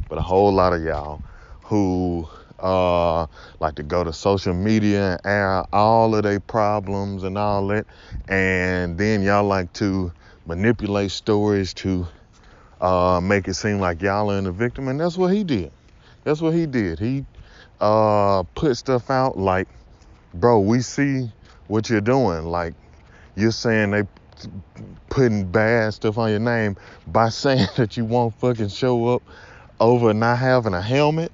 [0.08, 1.20] but a whole lot of y'all
[1.64, 2.26] who
[2.60, 3.26] uh,
[3.58, 7.84] like to go to social media and air all of their problems and all that,
[8.28, 10.12] and then y'all like to
[10.50, 12.06] manipulate stories to
[12.80, 15.70] uh, make it seem like y'all are in the victim, and that's what he did.
[16.24, 16.98] That's what he did.
[16.98, 17.24] He
[17.80, 19.68] uh, put stuff out like,
[20.34, 21.30] bro, we see
[21.68, 22.46] what you're doing.
[22.46, 22.74] Like
[23.36, 24.02] you're saying they
[25.08, 29.22] putting bad stuff on your name by saying that you won't fucking show up
[29.78, 31.30] over not having a helmet,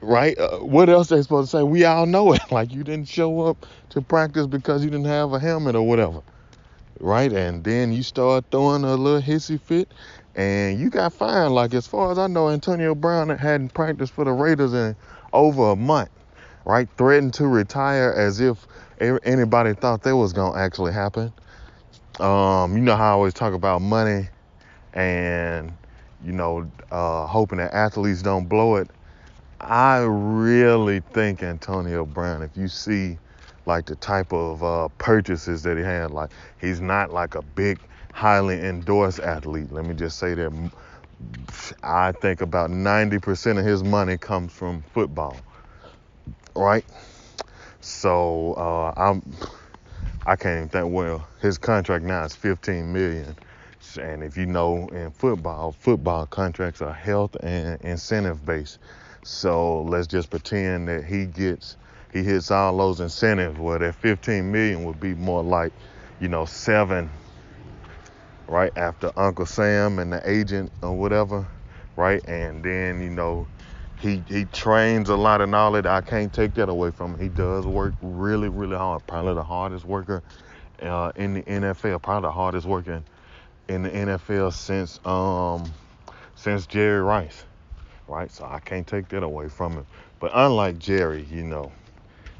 [0.00, 0.38] right?
[0.38, 1.62] Uh, what else they supposed to say?
[1.62, 2.40] We all know it.
[2.50, 6.22] Like you didn't show up to practice because you didn't have a helmet or whatever,
[7.00, 7.32] right?
[7.32, 9.92] And then you start throwing a little hissy fit,
[10.36, 11.54] and you got fined.
[11.54, 14.96] Like as far as I know, Antonio Brown hadn't practiced for the Raiders in
[15.32, 16.10] over a month,
[16.64, 16.88] right?
[16.98, 18.66] Threatened to retire as if
[19.24, 21.32] anybody thought that was gonna actually happen
[22.20, 24.28] Um, you know how I always talk about money
[24.94, 25.76] and
[26.24, 28.90] you know uh, hoping that athletes don't blow it.
[29.60, 33.18] I really think Antonio Brown, if you see
[33.66, 37.78] like the type of uh, purchases that he had, like he's not like a big,
[38.12, 39.70] highly endorsed athlete.
[39.72, 40.70] Let me just say that
[41.82, 45.36] I think about 90% of his money comes from football,
[46.54, 46.84] right?
[47.80, 49.22] So uh, I'm,
[50.26, 50.94] I can't even think.
[50.94, 53.36] Well, his contract now is 15 million,
[54.00, 58.78] and if you know in football, football contracts are health and incentive based.
[59.22, 61.76] So let's just pretend that he gets
[62.16, 63.58] he hits all those incentives.
[63.58, 65.72] Well, that 15 million would be more like,
[66.20, 67.10] you know, seven
[68.48, 71.46] right after Uncle Sam and the agent or whatever,
[71.96, 72.26] right?
[72.26, 73.48] And then you know,
[74.00, 75.86] he he trains a lot and all that.
[75.86, 77.20] I can't take that away from him.
[77.20, 79.06] He does work really really hard.
[79.06, 80.22] Probably the hardest worker
[80.82, 82.02] uh, in the NFL.
[82.02, 83.04] Probably the hardest working
[83.68, 85.70] in the NFL since um
[86.34, 87.44] since Jerry Rice
[88.08, 88.30] right?
[88.30, 89.86] So I can't take that away from him.
[90.20, 91.72] But unlike Jerry, you know,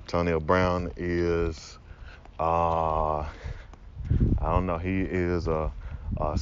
[0.07, 1.81] Antonio Brown is,
[2.39, 3.29] uh, I
[4.41, 5.73] don't know, he is a,
[6.19, 6.39] a,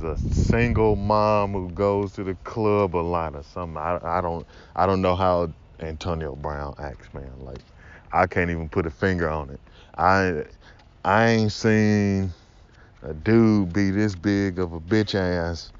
[0.00, 3.76] a single mom who goes to the club a lot or something.
[3.76, 7.32] I, I don't, I don't know how Antonio Brown acts, man.
[7.40, 7.58] Like,
[8.12, 9.60] I can't even put a finger on it.
[9.98, 10.44] I,
[11.04, 12.32] I ain't seen
[13.02, 15.72] a dude be this big of a bitch ass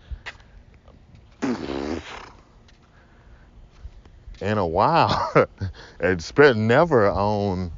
[4.40, 5.31] in a while.
[6.33, 7.73] been never on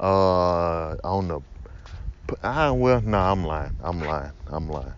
[0.00, 1.40] uh on the
[2.42, 3.72] I well no nah, I'm lying.
[3.82, 4.32] I'm lying.
[4.46, 4.94] I'm lying.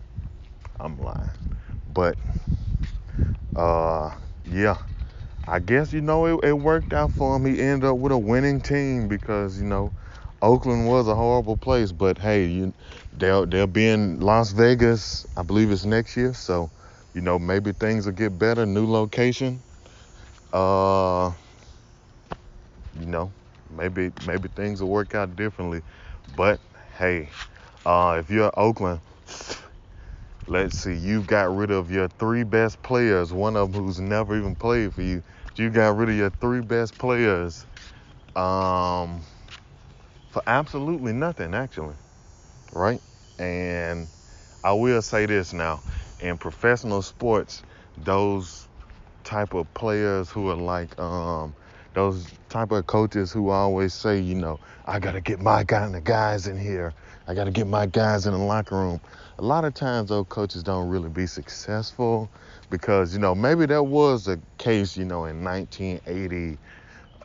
[0.79, 1.29] I'm lying.
[1.93, 2.17] But
[3.55, 4.11] uh
[4.45, 4.77] yeah.
[5.47, 7.45] I guess you know it, it worked out for him.
[7.45, 9.91] He ended up with a winning team because you know
[10.41, 12.73] Oakland was a horrible place, but hey, you
[13.13, 15.25] they'll they'll be in Las Vegas.
[15.35, 16.69] I believe it's next year, so
[17.13, 18.65] you know maybe things will get better.
[18.65, 19.63] New location
[20.53, 21.31] uh,
[22.99, 23.33] you know,
[23.69, 25.81] maybe maybe things will work out differently.
[26.35, 26.59] But
[26.97, 27.29] hey,
[27.85, 29.01] uh, if you're Oakland,
[30.47, 33.33] let's see, you got rid of your three best players.
[33.33, 35.23] One of them who's never even played for you.
[35.55, 37.65] You got rid of your three best players
[38.35, 39.23] um,
[40.29, 41.95] for absolutely nothing, actually,
[42.73, 43.01] right?
[43.39, 44.09] And
[44.63, 45.83] I will say this now:
[46.19, 47.63] in professional sports,
[47.97, 48.60] those
[49.31, 51.55] type of players who are like um,
[51.93, 56.03] those type of coaches who always say, you know, I gotta get my kind of
[56.03, 56.93] guys in here.
[57.29, 58.99] I gotta get my guys in the locker room.
[59.39, 62.29] A lot of times those coaches don't really be successful
[62.69, 66.57] because, you know, maybe that was a case, you know, in 1980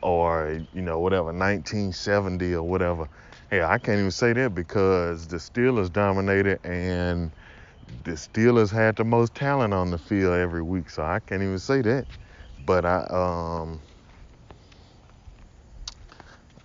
[0.01, 3.09] or, you know, whatever, 1970 or whatever.
[3.49, 7.31] Hey, I can't even say that because the Steelers dominated and
[8.03, 11.59] the Steelers had the most talent on the field every week, so I can't even
[11.59, 12.07] say that.
[12.65, 13.81] But I um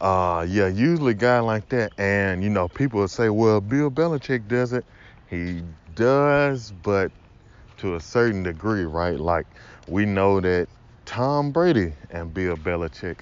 [0.00, 3.90] uh yeah, usually a guy like that and you know, people will say, Well, Bill
[3.90, 4.84] Belichick does it.
[5.30, 5.62] He
[5.94, 7.12] does, but
[7.78, 9.18] to a certain degree, right?
[9.18, 9.46] Like
[9.88, 10.68] we know that
[11.04, 13.20] Tom Brady and Bill Belichick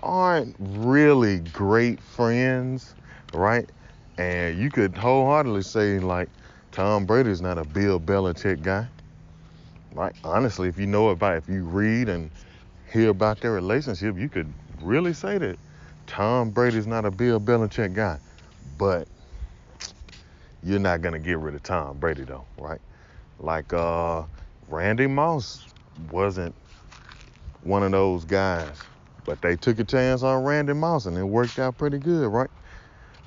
[0.00, 2.94] aren't really great friends,
[3.32, 3.70] right?
[4.18, 6.30] And you could wholeheartedly say like
[6.74, 8.88] Tom Brady's not a Bill Belichick guy.
[9.92, 10.12] Right?
[10.24, 12.32] Honestly, if you know about, if you read and
[12.92, 15.56] hear about their relationship, you could really say that
[16.08, 18.18] Tom Brady's not a Bill Belichick guy.
[18.76, 19.06] But
[20.64, 22.80] you're not gonna get rid of Tom Brady though, right?
[23.38, 24.24] Like uh,
[24.68, 25.64] Randy Moss
[26.10, 26.56] wasn't
[27.62, 28.76] one of those guys,
[29.24, 32.50] but they took a chance on Randy Moss and it worked out pretty good, right?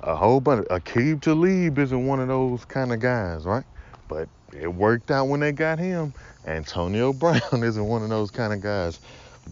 [0.02, 0.66] A whole bunch.
[0.68, 3.64] Aqib Talib isn't one of those kind of guys, right?
[4.08, 6.14] But it worked out when they got him.
[6.46, 9.00] Antonio Brown isn't one of those kind of guys,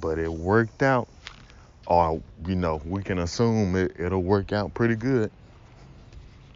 [0.00, 1.08] but it worked out.
[1.86, 5.30] Or you know, we can assume it, it'll work out pretty good.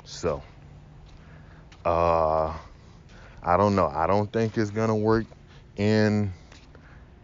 [0.05, 0.43] So,
[1.85, 2.57] uh,
[3.43, 3.87] I don't know.
[3.87, 5.27] I don't think it's gonna work
[5.77, 6.33] in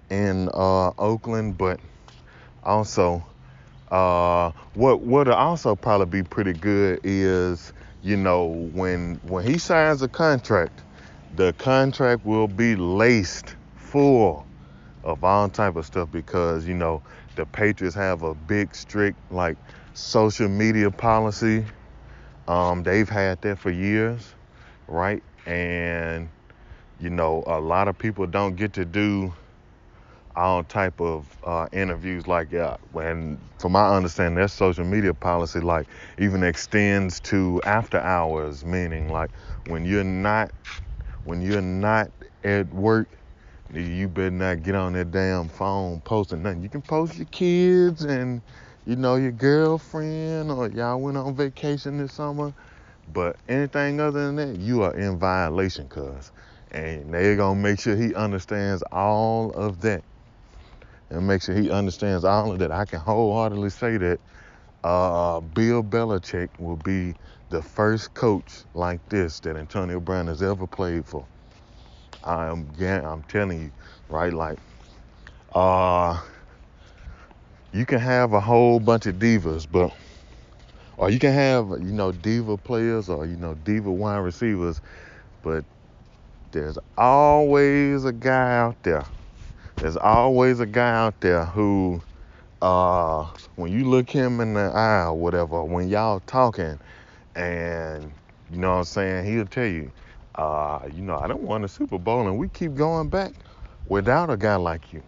[0.09, 1.81] in uh, Oakland, but
[2.62, 3.24] also
[3.90, 7.72] uh, what would also probably be pretty good is,
[8.02, 10.82] you know, when when he signs a contract,
[11.37, 14.46] the contract will be laced full
[15.04, 17.00] of all type of stuff because you know
[17.37, 19.56] the Patriots have a big strict like
[19.94, 21.64] social media policy.
[22.48, 24.34] Um, they've had that for years,
[24.88, 25.22] right?
[25.46, 26.28] And
[27.00, 29.32] you know, a lot of people don't get to do
[30.37, 32.80] all type of uh, interviews like that.
[32.94, 39.08] And from my understanding, their social media policy like even extends to after hours, meaning
[39.10, 39.30] like
[39.64, 40.52] when you're not
[41.24, 42.10] when you're not
[42.44, 43.08] at work,
[43.74, 46.62] you better not get on that damn phone posting nothing.
[46.62, 48.42] You can post your kids and
[48.87, 52.54] you know your girlfriend or y'all went on vacation this summer,
[53.12, 56.32] but anything other than that, you are in violation, cuz.
[56.72, 60.04] And they're gonna make sure he understands all of that
[61.11, 62.73] and make sure he understands all of that.
[62.73, 64.21] I can wholeheartedly say that
[64.85, 67.15] uh, Bill Belichick will be
[67.50, 71.27] the first coach like this that Antonio Brown has ever played for.
[72.25, 73.73] I'm I'm telling you,
[74.09, 74.33] right?
[74.33, 74.59] Like,
[75.54, 76.21] uh,
[77.73, 79.92] you can have a whole bunch of divas, but
[80.96, 84.81] or you can have you know diva players or you know diva wide receivers,
[85.42, 85.65] but
[86.52, 89.07] there's always a guy out there
[89.77, 92.02] there's always a guy out there who,
[92.62, 96.79] uh, when you look him in the eye or whatever, when y'all talking,
[97.35, 98.10] and
[98.50, 99.92] you know what I'm saying, he'll tell you,
[100.37, 103.33] uh, you know, I don't want a Super Bowl, and we keep going back
[103.88, 105.02] without a guy like you.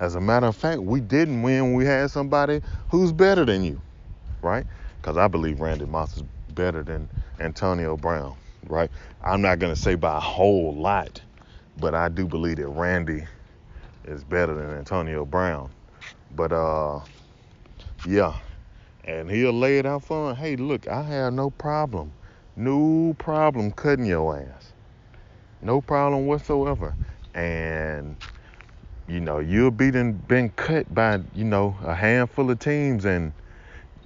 [0.00, 1.74] As a matter of fact, we didn't win.
[1.74, 3.80] We had somebody who's better than you,
[4.42, 4.66] right?
[5.00, 7.08] Because I believe Randy Moss is better than
[7.40, 8.36] Antonio Brown,
[8.68, 8.90] right?
[9.22, 11.20] I'm not gonna say by a whole lot,
[11.80, 13.24] but I do believe that Randy
[14.04, 15.70] is better than Antonio Brown.
[16.34, 17.00] But uh,
[18.06, 18.34] yeah,
[19.04, 20.36] and he'll lay it out for him.
[20.36, 22.12] Hey, look, I have no problem,
[22.56, 24.72] no problem cutting your ass,
[25.62, 26.94] no problem whatsoever.
[27.34, 28.16] And
[29.06, 33.32] you know, you'll be then been cut by you know a handful of teams, and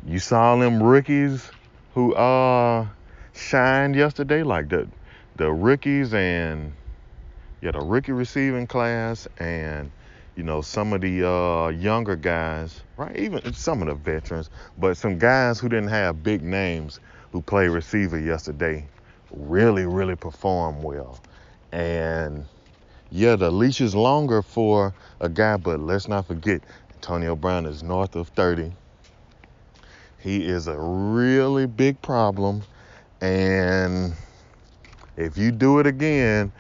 [0.07, 1.51] you saw them rookies
[1.95, 2.87] who uh
[3.35, 4.89] shined yesterday, like the
[5.37, 6.73] the rookies and
[7.63, 9.91] yeah, the rookie receiving class and
[10.35, 13.17] you know some of the uh, younger guys, right?
[13.17, 16.99] Even some of the veterans, but some guys who didn't have big names
[17.31, 18.85] who played receiver yesterday
[19.31, 21.21] really, really performed well.
[21.71, 22.45] And
[23.11, 26.63] yeah, the leash is longer for a guy, but let's not forget
[26.95, 28.73] Antonio Brown is north of 30.
[30.19, 32.63] He is a really big problem.
[33.21, 34.15] And
[35.17, 36.53] if you do it again,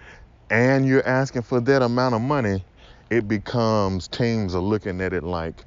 [0.52, 2.62] and you're asking for that amount of money,
[3.10, 5.64] it becomes teams are looking at it like,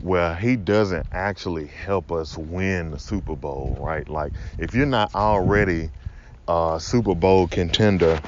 [0.00, 4.08] well, he doesn't actually help us win the Super Bowl, right?
[4.08, 5.90] Like, if you're not already
[6.48, 8.22] a Super Bowl contender,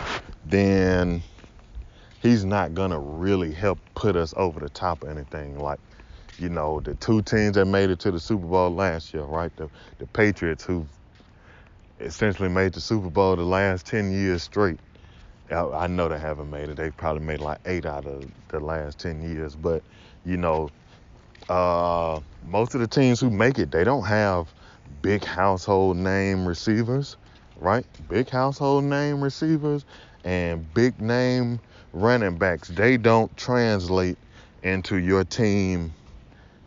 [0.45, 1.23] then
[2.23, 5.61] he's not gonna really help put us over the top of anything.
[5.61, 5.81] Like,
[6.39, 9.57] you know, the two teams that made it to the Super Bowl last year, right?
[9.57, 10.89] The the Patriots who
[12.01, 14.81] essentially made the Super Bowl the last 10 years straight.
[15.51, 16.77] I know they haven't made it.
[16.77, 19.55] They probably made like eight out of the last 10 years.
[19.55, 19.83] But,
[20.25, 20.71] you know,
[21.49, 24.53] uh, most of the teams who make it, they don't have
[25.03, 27.17] big household name receivers,
[27.57, 27.85] right?
[28.09, 29.85] Big household name receivers
[30.25, 31.61] and big name
[31.93, 32.69] running backs.
[32.69, 34.17] They don't translate
[34.63, 35.93] into your team,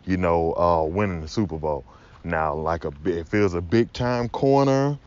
[0.06, 1.84] you know, uh, winning the Super Bowl.
[2.24, 4.98] Now, like a if it was a big time corner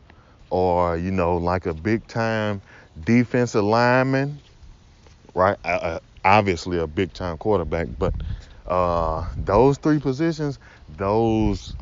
[0.50, 2.60] or, you know, like a big time
[3.04, 4.40] defensive lineman,
[5.34, 5.56] right?
[5.64, 8.14] Uh, obviously a big time quarterback, but
[8.66, 11.76] uh, those three positions, those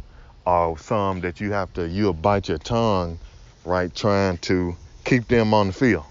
[0.46, 3.18] are some that you have to you'll bite your tongue,
[3.64, 3.94] right?
[3.94, 6.04] Trying to keep them on the field,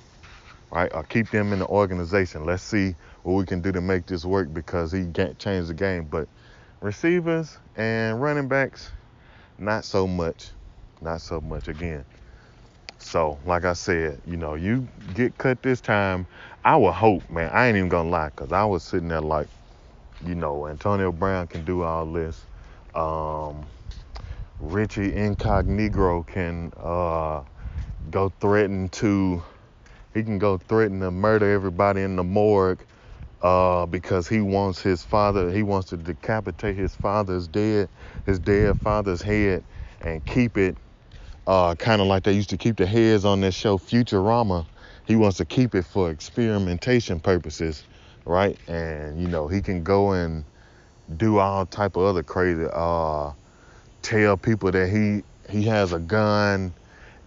[0.72, 0.91] right?
[0.93, 2.45] Or keep them in the organization.
[2.45, 5.74] Let's see what we can do to make this work because he can't change the
[5.74, 6.06] game.
[6.06, 6.30] But
[6.82, 8.91] receivers and running backs,
[9.58, 10.52] not so much,
[11.02, 11.68] not so much.
[11.68, 12.06] Again,
[13.10, 16.28] so, like I said, you know, you get cut this time.
[16.64, 17.49] I would hope, man.
[17.51, 19.47] I ain't even gonna lie, cause I was sitting there like,
[20.24, 22.45] you know, Antonio Brown can do all this.
[22.93, 23.66] Um,
[24.60, 27.41] Richie Incognito can uh,
[28.12, 29.43] go threaten to,
[30.14, 32.86] he can go threaten to murder everybody in the morgue
[33.41, 37.89] uh, because he wants his father, he wants to decapitate his father's dead,
[38.28, 39.64] his dead father's head
[40.01, 40.78] and keep it
[41.50, 44.68] uh, kind of like they used to keep the heads on that show Futurama.
[45.08, 47.84] He wants to keep it for experimentation purposes,
[48.24, 48.56] right?
[48.68, 50.43] And you know he can go and
[51.18, 52.68] do all type of other crazy.
[52.72, 53.32] Uh,
[54.04, 56.72] tell people that he he has a gun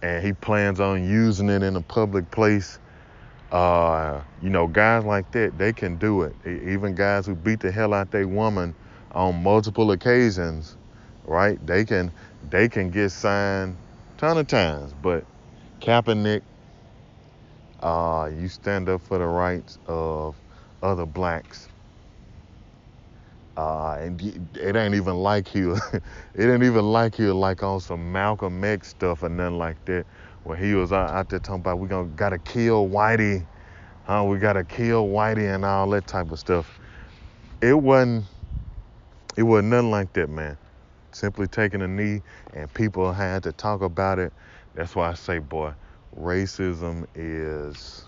[0.01, 2.79] and he plans on using it in a public place.
[3.51, 6.33] Uh, you know, guys like that, they can do it.
[6.47, 8.73] Even guys who beat the hell out their woman
[9.11, 10.77] on multiple occasions,
[11.25, 11.59] right?
[11.67, 12.09] They can
[12.49, 13.75] they can get signed
[14.17, 15.25] ton of times, but
[15.81, 16.43] Kaepernick,
[17.81, 20.41] uh, you stand up for the rights of
[20.83, 21.67] other blacks
[23.55, 24.19] Uh, and
[24.57, 25.79] it ain't even like was,
[26.33, 30.07] it ain't even like was like on some Malcolm X stuff or nothing like that,
[30.43, 33.45] where he was out, out there talking about we gonna gotta kill Whitey,
[34.03, 34.25] huh?
[34.27, 36.73] We gotta kill Whitey and all that type of stuff.
[37.61, 38.25] It wasn't,
[39.37, 40.57] it wasn't nothing like that, man.
[41.13, 44.33] Simply taking a knee and people had to talk about it.
[44.75, 45.73] That's why I say, boy,
[46.17, 48.07] racism is,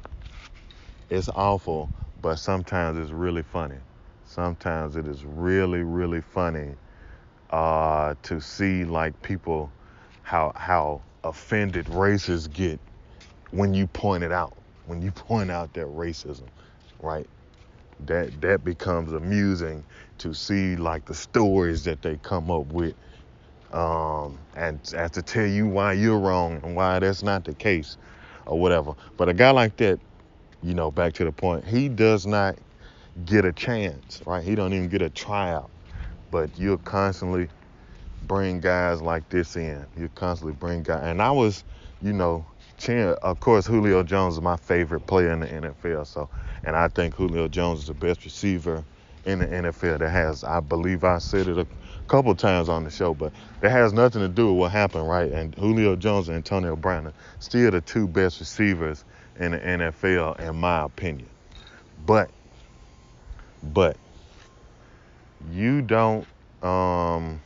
[1.10, 1.92] it's awful,
[2.22, 3.78] but sometimes it's really funny
[4.26, 6.76] sometimes it is really really funny
[7.52, 9.72] uh, to see like people
[10.24, 12.80] how how offended racists get
[13.52, 16.50] when you point it out when you point out that racism
[17.02, 17.28] right
[18.02, 19.86] that that becomes amusing
[20.20, 22.96] to see like the stories that they come up with
[23.72, 27.98] um, and to tell you why you're wrong and why that's not the case
[28.46, 30.00] or whatever but a guy like that
[30.64, 32.56] you know back to the point he does not
[33.26, 34.44] get a chance, right?
[34.44, 35.72] He don't even get a tryout.
[36.32, 37.50] But you'll constantly
[38.24, 39.86] bring guys like this in.
[39.98, 41.64] You constantly bring guys, and I was,
[42.02, 42.46] you know,
[43.24, 46.08] of course Julio Jones is my favorite player in the NFL.
[46.08, 46.30] So,
[46.64, 48.84] and I think Julio Jones is the best receiver
[49.26, 50.44] in the NFL that has.
[50.44, 51.68] I believe I said it a
[52.08, 55.32] couple times on the show, but that has nothing to do with what happened, right?
[55.32, 59.04] And Julio Jones and Antonio Brown are still the two best receivers
[59.40, 61.30] in the NFL, in my opinion.
[62.06, 62.30] But
[63.74, 63.98] but
[65.52, 66.28] you don't
[66.62, 67.42] um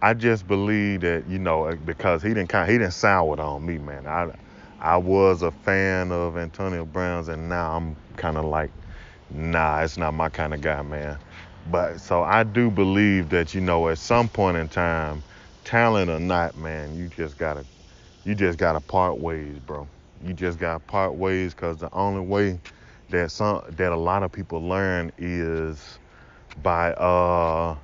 [0.00, 3.40] I just believe that you know uh, because he didn't kind he didn't sour it
[3.40, 4.06] on me, man.
[4.06, 4.32] I
[4.80, 8.70] I was a fan of Antonio Brown's, and now I'm kind of like,
[9.30, 11.18] nah, it's not my kind of guy, man.
[11.70, 15.24] But so I do believe that you know at some point in time,
[15.64, 17.66] talent or not, man, you just gotta
[18.24, 19.88] you just gotta part ways, bro.
[20.24, 22.60] You just gotta part ways because the only way
[23.10, 25.98] that some that a lot of people learn is
[26.62, 27.76] by uh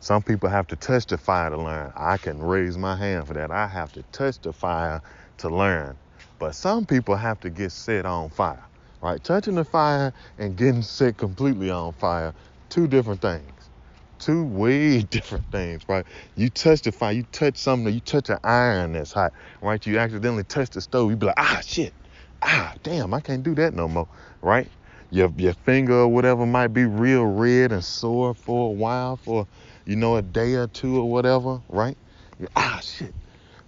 [0.00, 1.92] some people have to touch the fire to learn.
[1.96, 3.50] I can raise my hand for that.
[3.50, 5.02] I have to touch the fire
[5.38, 5.98] to learn.
[6.38, 8.64] But some people have to get set on fire.
[9.04, 9.22] Right?
[9.24, 12.34] Touching the fire and getting set completely on fire,
[12.70, 13.70] two different things.
[14.18, 16.06] Two way different things, right?
[16.36, 19.86] You touch the fire, you touch something, you touch an iron that's hot, right?
[19.86, 21.94] You accidentally touch the stove, you be like, ah shit,
[22.42, 24.08] ah, damn, I can't do that no more,
[24.42, 24.68] right?
[25.10, 29.48] Your, your finger or whatever might be real red and sore for a while, for,
[29.86, 31.98] you know, a day or two or whatever, right?
[32.56, 33.14] ah, shit.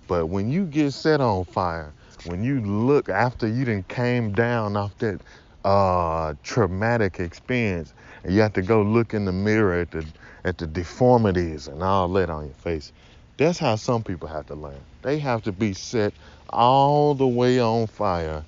[0.08, 1.94] But when you get set on fire,
[2.28, 5.20] when you look after you done came down off that
[5.64, 7.92] uh, traumatic experience,
[8.24, 10.04] and you have to go look in the mirror at the
[10.44, 12.92] at the deformities and all that on your face.
[13.36, 14.80] That's how some people have to learn.
[15.02, 16.14] They have to be set
[16.50, 18.44] all the way on fire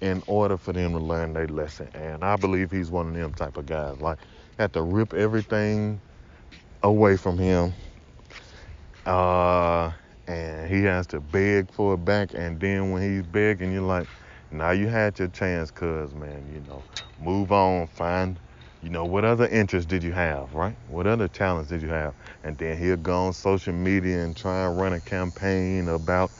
[0.00, 1.88] in order for them to learn their lesson.
[1.94, 4.00] And I believe he's one of them type of guys.
[4.00, 4.18] Like,
[4.58, 6.00] have to rip everything
[6.82, 7.72] away from him.
[9.06, 9.90] Uh,
[10.28, 12.34] and he has to beg for it back.
[12.34, 14.08] And then when he's begging, you're like,
[14.52, 16.84] now you had your chance, cuz, man, you know,
[17.18, 18.40] move on, find,
[18.82, 20.76] you know, what other interests did you have, right?
[20.88, 22.14] What other talents did you have?
[22.44, 26.32] And then he'll go on social media and try and run a campaign about,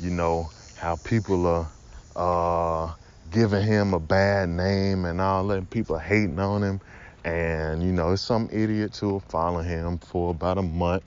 [0.00, 1.72] you know, how people are
[2.16, 2.94] uh,
[3.30, 5.70] giving him a bad name and all that.
[5.70, 6.80] People hating on him.
[7.24, 11.04] And, you know, some idiots who will follow him for about a month.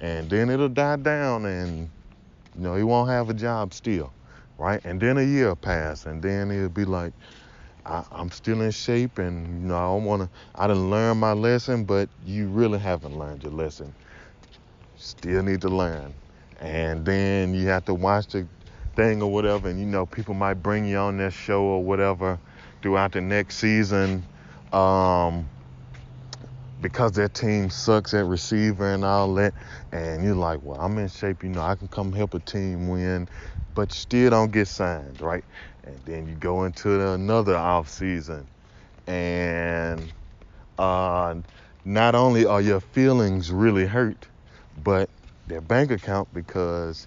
[0.00, 1.90] And then it'll die down and,
[2.56, 4.12] you know, he won't have a job still.
[4.58, 4.84] Right?
[4.84, 6.06] And then a year pass.
[6.06, 7.12] And then he'll be like,
[7.86, 11.18] I, am still in shape and, you know, I don't want to, I didn't learn
[11.18, 13.94] my lesson, but you really haven't learned your lesson.
[14.96, 16.14] Still need to learn.
[16.60, 18.46] And then you have to watch the
[18.94, 22.38] thing or whatever, and you know, people might bring you on their show or whatever
[22.80, 24.24] throughout the next season
[24.72, 25.48] um,
[26.80, 29.54] because their team sucks at receiver and all that.
[29.92, 32.88] And you're like, well, I'm in shape, you know, I can come help a team
[32.88, 33.28] win,
[33.74, 35.44] but you still don't get signed, right?
[35.84, 38.48] And then you go into another off season,
[39.06, 40.12] and
[40.78, 41.34] uh,
[41.84, 44.28] not only are your feelings really hurt,
[44.82, 45.10] but
[45.46, 47.06] their bank account because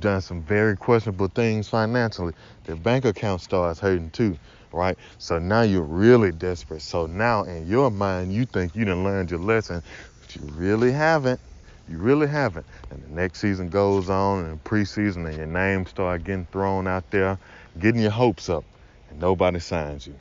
[0.00, 2.34] done some very questionable things financially,
[2.64, 4.36] their bank account starts hurting too,
[4.72, 4.98] right?
[5.18, 6.82] So now you're really desperate.
[6.82, 9.82] So now in your mind, you think you done learned your lesson,
[10.20, 11.40] but you really haven't.
[11.88, 12.66] You really haven't.
[12.90, 17.04] And the next season goes on, and preseason, and your name start getting thrown out
[17.10, 17.38] there,
[17.78, 18.64] getting your hopes up,
[19.08, 20.14] and nobody signs you.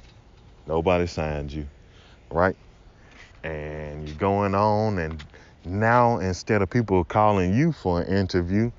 [0.67, 1.67] Nobody signs you,
[2.31, 2.55] right?
[3.43, 5.19] And you're going on, and
[5.65, 8.71] now instead of people calling you for an interview,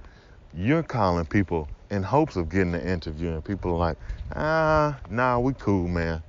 [0.54, 3.98] you're calling people in hopes of getting an interview, and people are like,
[4.36, 6.22] ah, nah, we cool, man.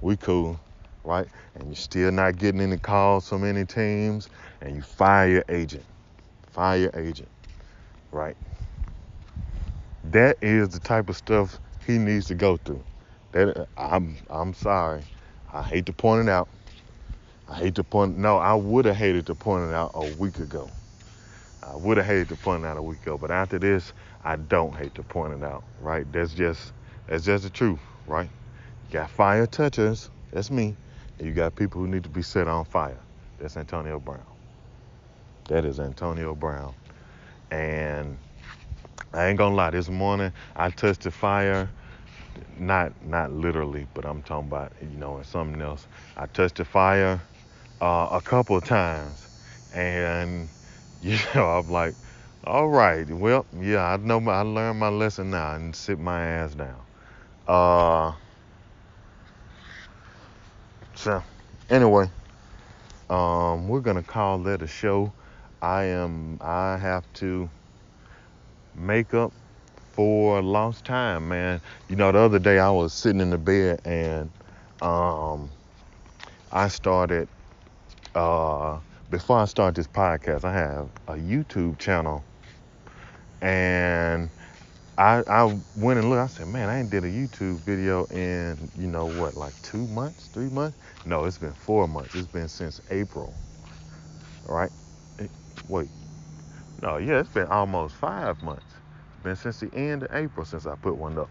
[0.00, 0.60] We cool,
[1.04, 1.28] right?
[1.54, 4.28] And you're still not getting any calls from any teams,
[4.60, 5.86] and you fire your agent.
[6.48, 7.30] Fire your agent,
[8.12, 8.36] right?
[10.04, 12.84] That is the type of stuff he needs to go through.
[13.32, 15.04] That I'm I'm sorry.
[15.52, 16.48] I hate to point it out.
[17.48, 20.38] I hate to point no, I would have hated to point it out a week
[20.38, 20.77] ago.
[21.62, 23.92] I would have hated to point it out a week ago, but after this,
[24.24, 26.10] I don't hate to point it out, right?
[26.12, 26.72] That's just
[27.08, 28.30] that's just the truth, right?
[28.84, 30.76] You got fire touchers, that's me,
[31.18, 33.00] and you got people who need to be set on fire.
[33.38, 34.24] That's Antonio Brown.
[35.48, 36.74] That is Antonio Brown.
[37.50, 38.18] And
[39.14, 41.70] I ain't gonna lie, this morning I touched the fire,
[42.58, 45.88] not not literally, but I'm talking about, you know, in something else.
[46.16, 47.22] I touched the fire
[47.80, 49.28] uh, a couple of times,
[49.72, 50.50] and
[51.02, 51.94] you know, I'm like,
[52.44, 56.24] all right, well, yeah, I know my, I learned my lesson now, and sit my
[56.24, 56.80] ass down.
[57.46, 58.12] Uh,
[60.94, 61.22] so
[61.70, 62.10] anyway,
[63.10, 65.12] um, we're gonna call that a show.
[65.62, 67.50] I am, I have to
[68.74, 69.32] make up
[69.92, 71.60] for lost time, man.
[71.88, 74.30] You know, the other day I was sitting in the bed and
[74.80, 75.50] um,
[76.52, 77.28] I started
[78.14, 78.80] uh,
[79.10, 82.24] before I start this podcast, I have a YouTube channel,
[83.42, 84.30] and
[84.98, 85.44] I I
[85.76, 86.20] went and looked.
[86.20, 89.86] I said, man, I ain't did a YouTube video in you know what, like two
[89.88, 90.78] months, three months?
[91.04, 92.14] No, it's been four months.
[92.14, 93.34] It's been since April.
[94.48, 94.72] All right?
[95.18, 95.30] It,
[95.68, 95.90] wait,
[96.82, 98.74] no, yeah, it's been almost five months.
[99.14, 101.30] It's been since the end of April since I put one up.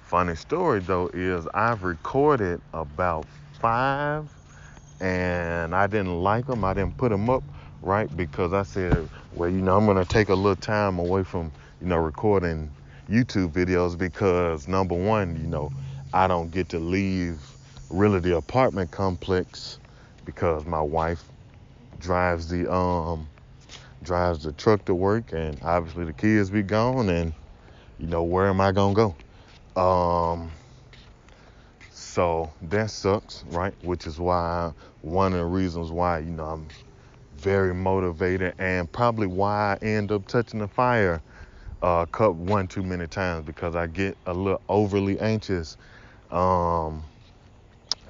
[0.00, 3.26] Funny story though is I've recorded about
[3.60, 4.35] five
[5.00, 6.64] and I didn't like them.
[6.64, 7.44] I didn't put them up,
[7.82, 8.14] right?
[8.16, 11.86] Because I said, well, you know, I'm gonna take a little time away from, you
[11.86, 12.70] know, recording
[13.08, 15.70] YouTube videos because number one, you know,
[16.12, 17.56] I don't get to leave
[17.90, 19.78] really the apartment complex
[20.24, 21.24] because my wife
[21.98, 23.28] drives the um
[24.02, 27.32] drives the truck to work and obviously the kids be gone and
[27.98, 29.16] you know where am I gonna go?
[29.80, 30.50] Um
[32.16, 33.74] so that sucks, right?
[33.82, 36.68] Which is why one of the reasons why, you know, I'm
[37.36, 41.20] very motivated and probably why I end up touching the fire
[41.82, 45.76] uh, cup one too many times because I get a little overly anxious.
[46.30, 47.04] Um,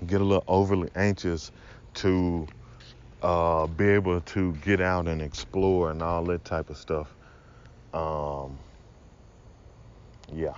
[0.07, 1.51] get a little overly anxious
[1.95, 2.47] to
[3.23, 7.13] uh, be able to get out and explore and all that type of stuff.
[7.93, 8.61] Um,
[10.33, 10.55] yeah.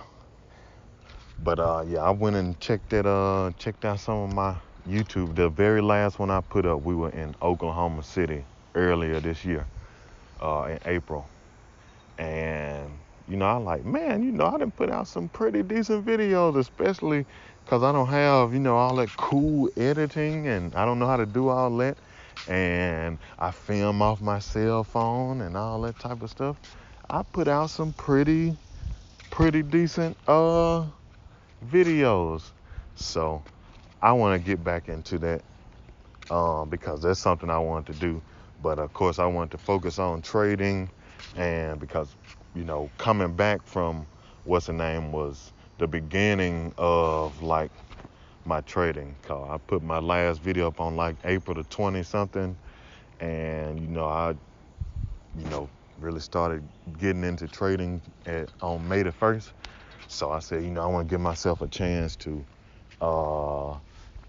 [1.43, 4.55] But uh, yeah, I went and checked that uh checked out some of my
[4.87, 5.35] YouTube.
[5.35, 8.43] The very last one I put up, we were in Oklahoma City
[8.75, 9.65] earlier this year,
[10.41, 11.29] uh, in April.
[12.17, 12.89] And
[13.29, 16.57] you know, I'm like, man, you know, I didn't put out some pretty decent videos,
[16.57, 17.25] especially
[17.63, 21.17] because I don't have, you know, all that cool editing and I don't know how
[21.17, 21.97] to do all that.
[22.47, 26.57] And I film off my cell phone and all that type of stuff.
[27.09, 28.57] I put out some pretty,
[29.29, 30.85] pretty decent uh
[31.65, 32.51] videos.
[32.95, 33.43] So
[34.01, 35.41] I want to get back into that
[36.29, 38.21] um, because that's something I want to do.
[38.61, 40.89] But of course, I want to focus on trading,
[41.37, 42.15] and because
[42.55, 44.05] you know, coming back from
[44.43, 47.71] what's the name was the beginning of like
[48.45, 49.15] my trading.
[49.23, 52.57] Cause I put my last video up on like April the 20 something,
[53.19, 54.35] and you know I,
[55.37, 56.63] you know, really started
[56.99, 59.51] getting into trading at on May the 1st.
[60.11, 62.43] So I said, you know, I want to give myself a chance to
[62.99, 63.77] uh,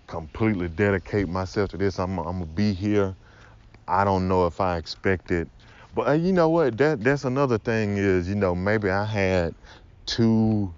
[0.06, 1.98] completely dedicate myself to this.
[1.98, 3.16] I'm, I'm gonna be here.
[3.88, 5.48] I don't know if I expected,
[5.94, 6.76] but uh, you know what?
[6.76, 9.54] That that's another thing is, you know, maybe I had
[10.04, 10.72] too.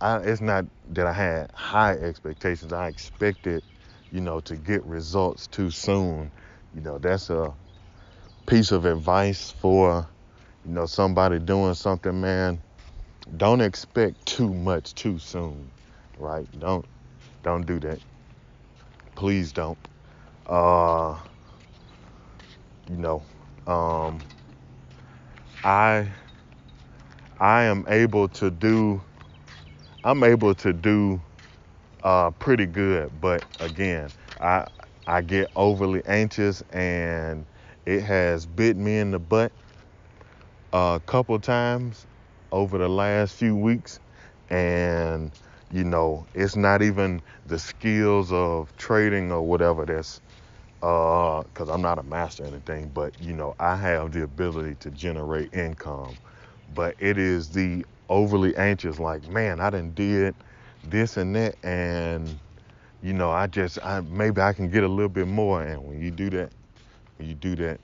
[0.00, 2.72] I, it's not that I had high expectations.
[2.72, 3.64] I expected,
[4.12, 6.30] you know, to get results too soon.
[6.76, 7.52] You know, that's a
[8.46, 10.08] piece of advice for,
[10.64, 12.63] you know, somebody doing something, man
[13.36, 15.70] don't expect too much too soon,
[16.18, 16.46] right?
[16.58, 16.84] Don't
[17.42, 18.00] don't do that.
[19.14, 19.78] Please don't.
[20.46, 21.16] Uh,
[22.90, 23.22] you know,
[23.66, 24.20] um,
[25.64, 26.08] I
[27.40, 29.02] I am able to do
[30.04, 31.20] I'm able to do
[32.02, 34.66] uh, pretty good, but again, I
[35.06, 37.46] I get overly anxious and
[37.86, 39.52] it has bit me in the butt
[40.72, 42.06] a couple times
[42.54, 44.00] over the last few weeks
[44.50, 45.32] and
[45.72, 50.22] you know it's not even the skills of trading or whatever that's
[50.82, 54.76] uh, because uh, i'm not a master anything but you know i have the ability
[54.76, 56.18] to generate income
[56.74, 60.36] but it is the overly anxious like man i didn't did
[60.84, 62.40] this and that and
[63.02, 65.62] you know, I just I maybe I can get a little bit more.
[65.62, 66.52] And when you do that,
[67.18, 67.80] when you do that,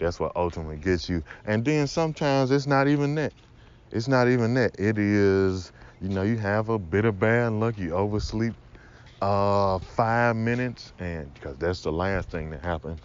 [0.00, 1.24] that's what ultimately gets you.
[1.46, 3.34] And then sometimes it's not even that.
[3.92, 4.76] It's not even that.
[4.78, 7.78] It is, you know, you have a bit of bad luck.
[7.78, 8.54] You oversleep
[9.22, 13.00] uh, five minutes, and because that's the last thing that happens.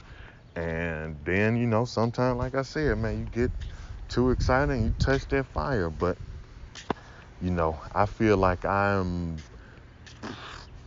[0.56, 3.52] And then, you know, sometimes, like I said, man, you get
[4.10, 5.90] too excited and you touch that fire.
[5.90, 6.20] But,
[7.40, 9.44] you know, I feel like I'm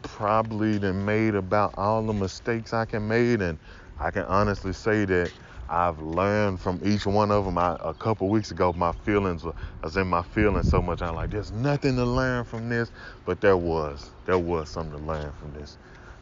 [0.03, 3.59] probably done made about all the mistakes I can make, and
[3.99, 5.33] I can honestly say that
[5.69, 7.59] I've learned from each one of them.
[7.59, 11.03] I, a couple weeks ago, my feelings were, I was in my feelings so much.
[11.03, 12.91] I'm like, there's nothing to learn from this,
[13.25, 15.77] but there was, there was something to learn from this.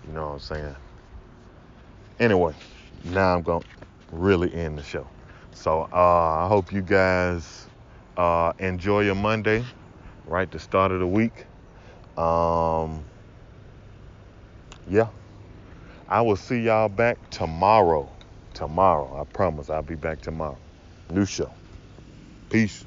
[0.07, 0.77] You know what I'm saying?
[2.19, 2.55] Anyway,
[3.05, 3.63] now I'm to
[4.11, 5.07] really end the show.
[5.53, 7.67] So uh, I hope you guys
[8.17, 9.65] uh, enjoy your Monday,
[10.27, 10.51] right?
[10.51, 11.47] The start of the week.
[12.17, 13.05] Um,
[14.89, 15.09] yeah.
[16.09, 18.16] I will see y'all back tomorrow.
[18.57, 19.21] Tomorrow.
[19.23, 20.61] I promise I'll be back tomorrow.
[21.13, 21.55] New show.
[22.51, 22.86] Peace.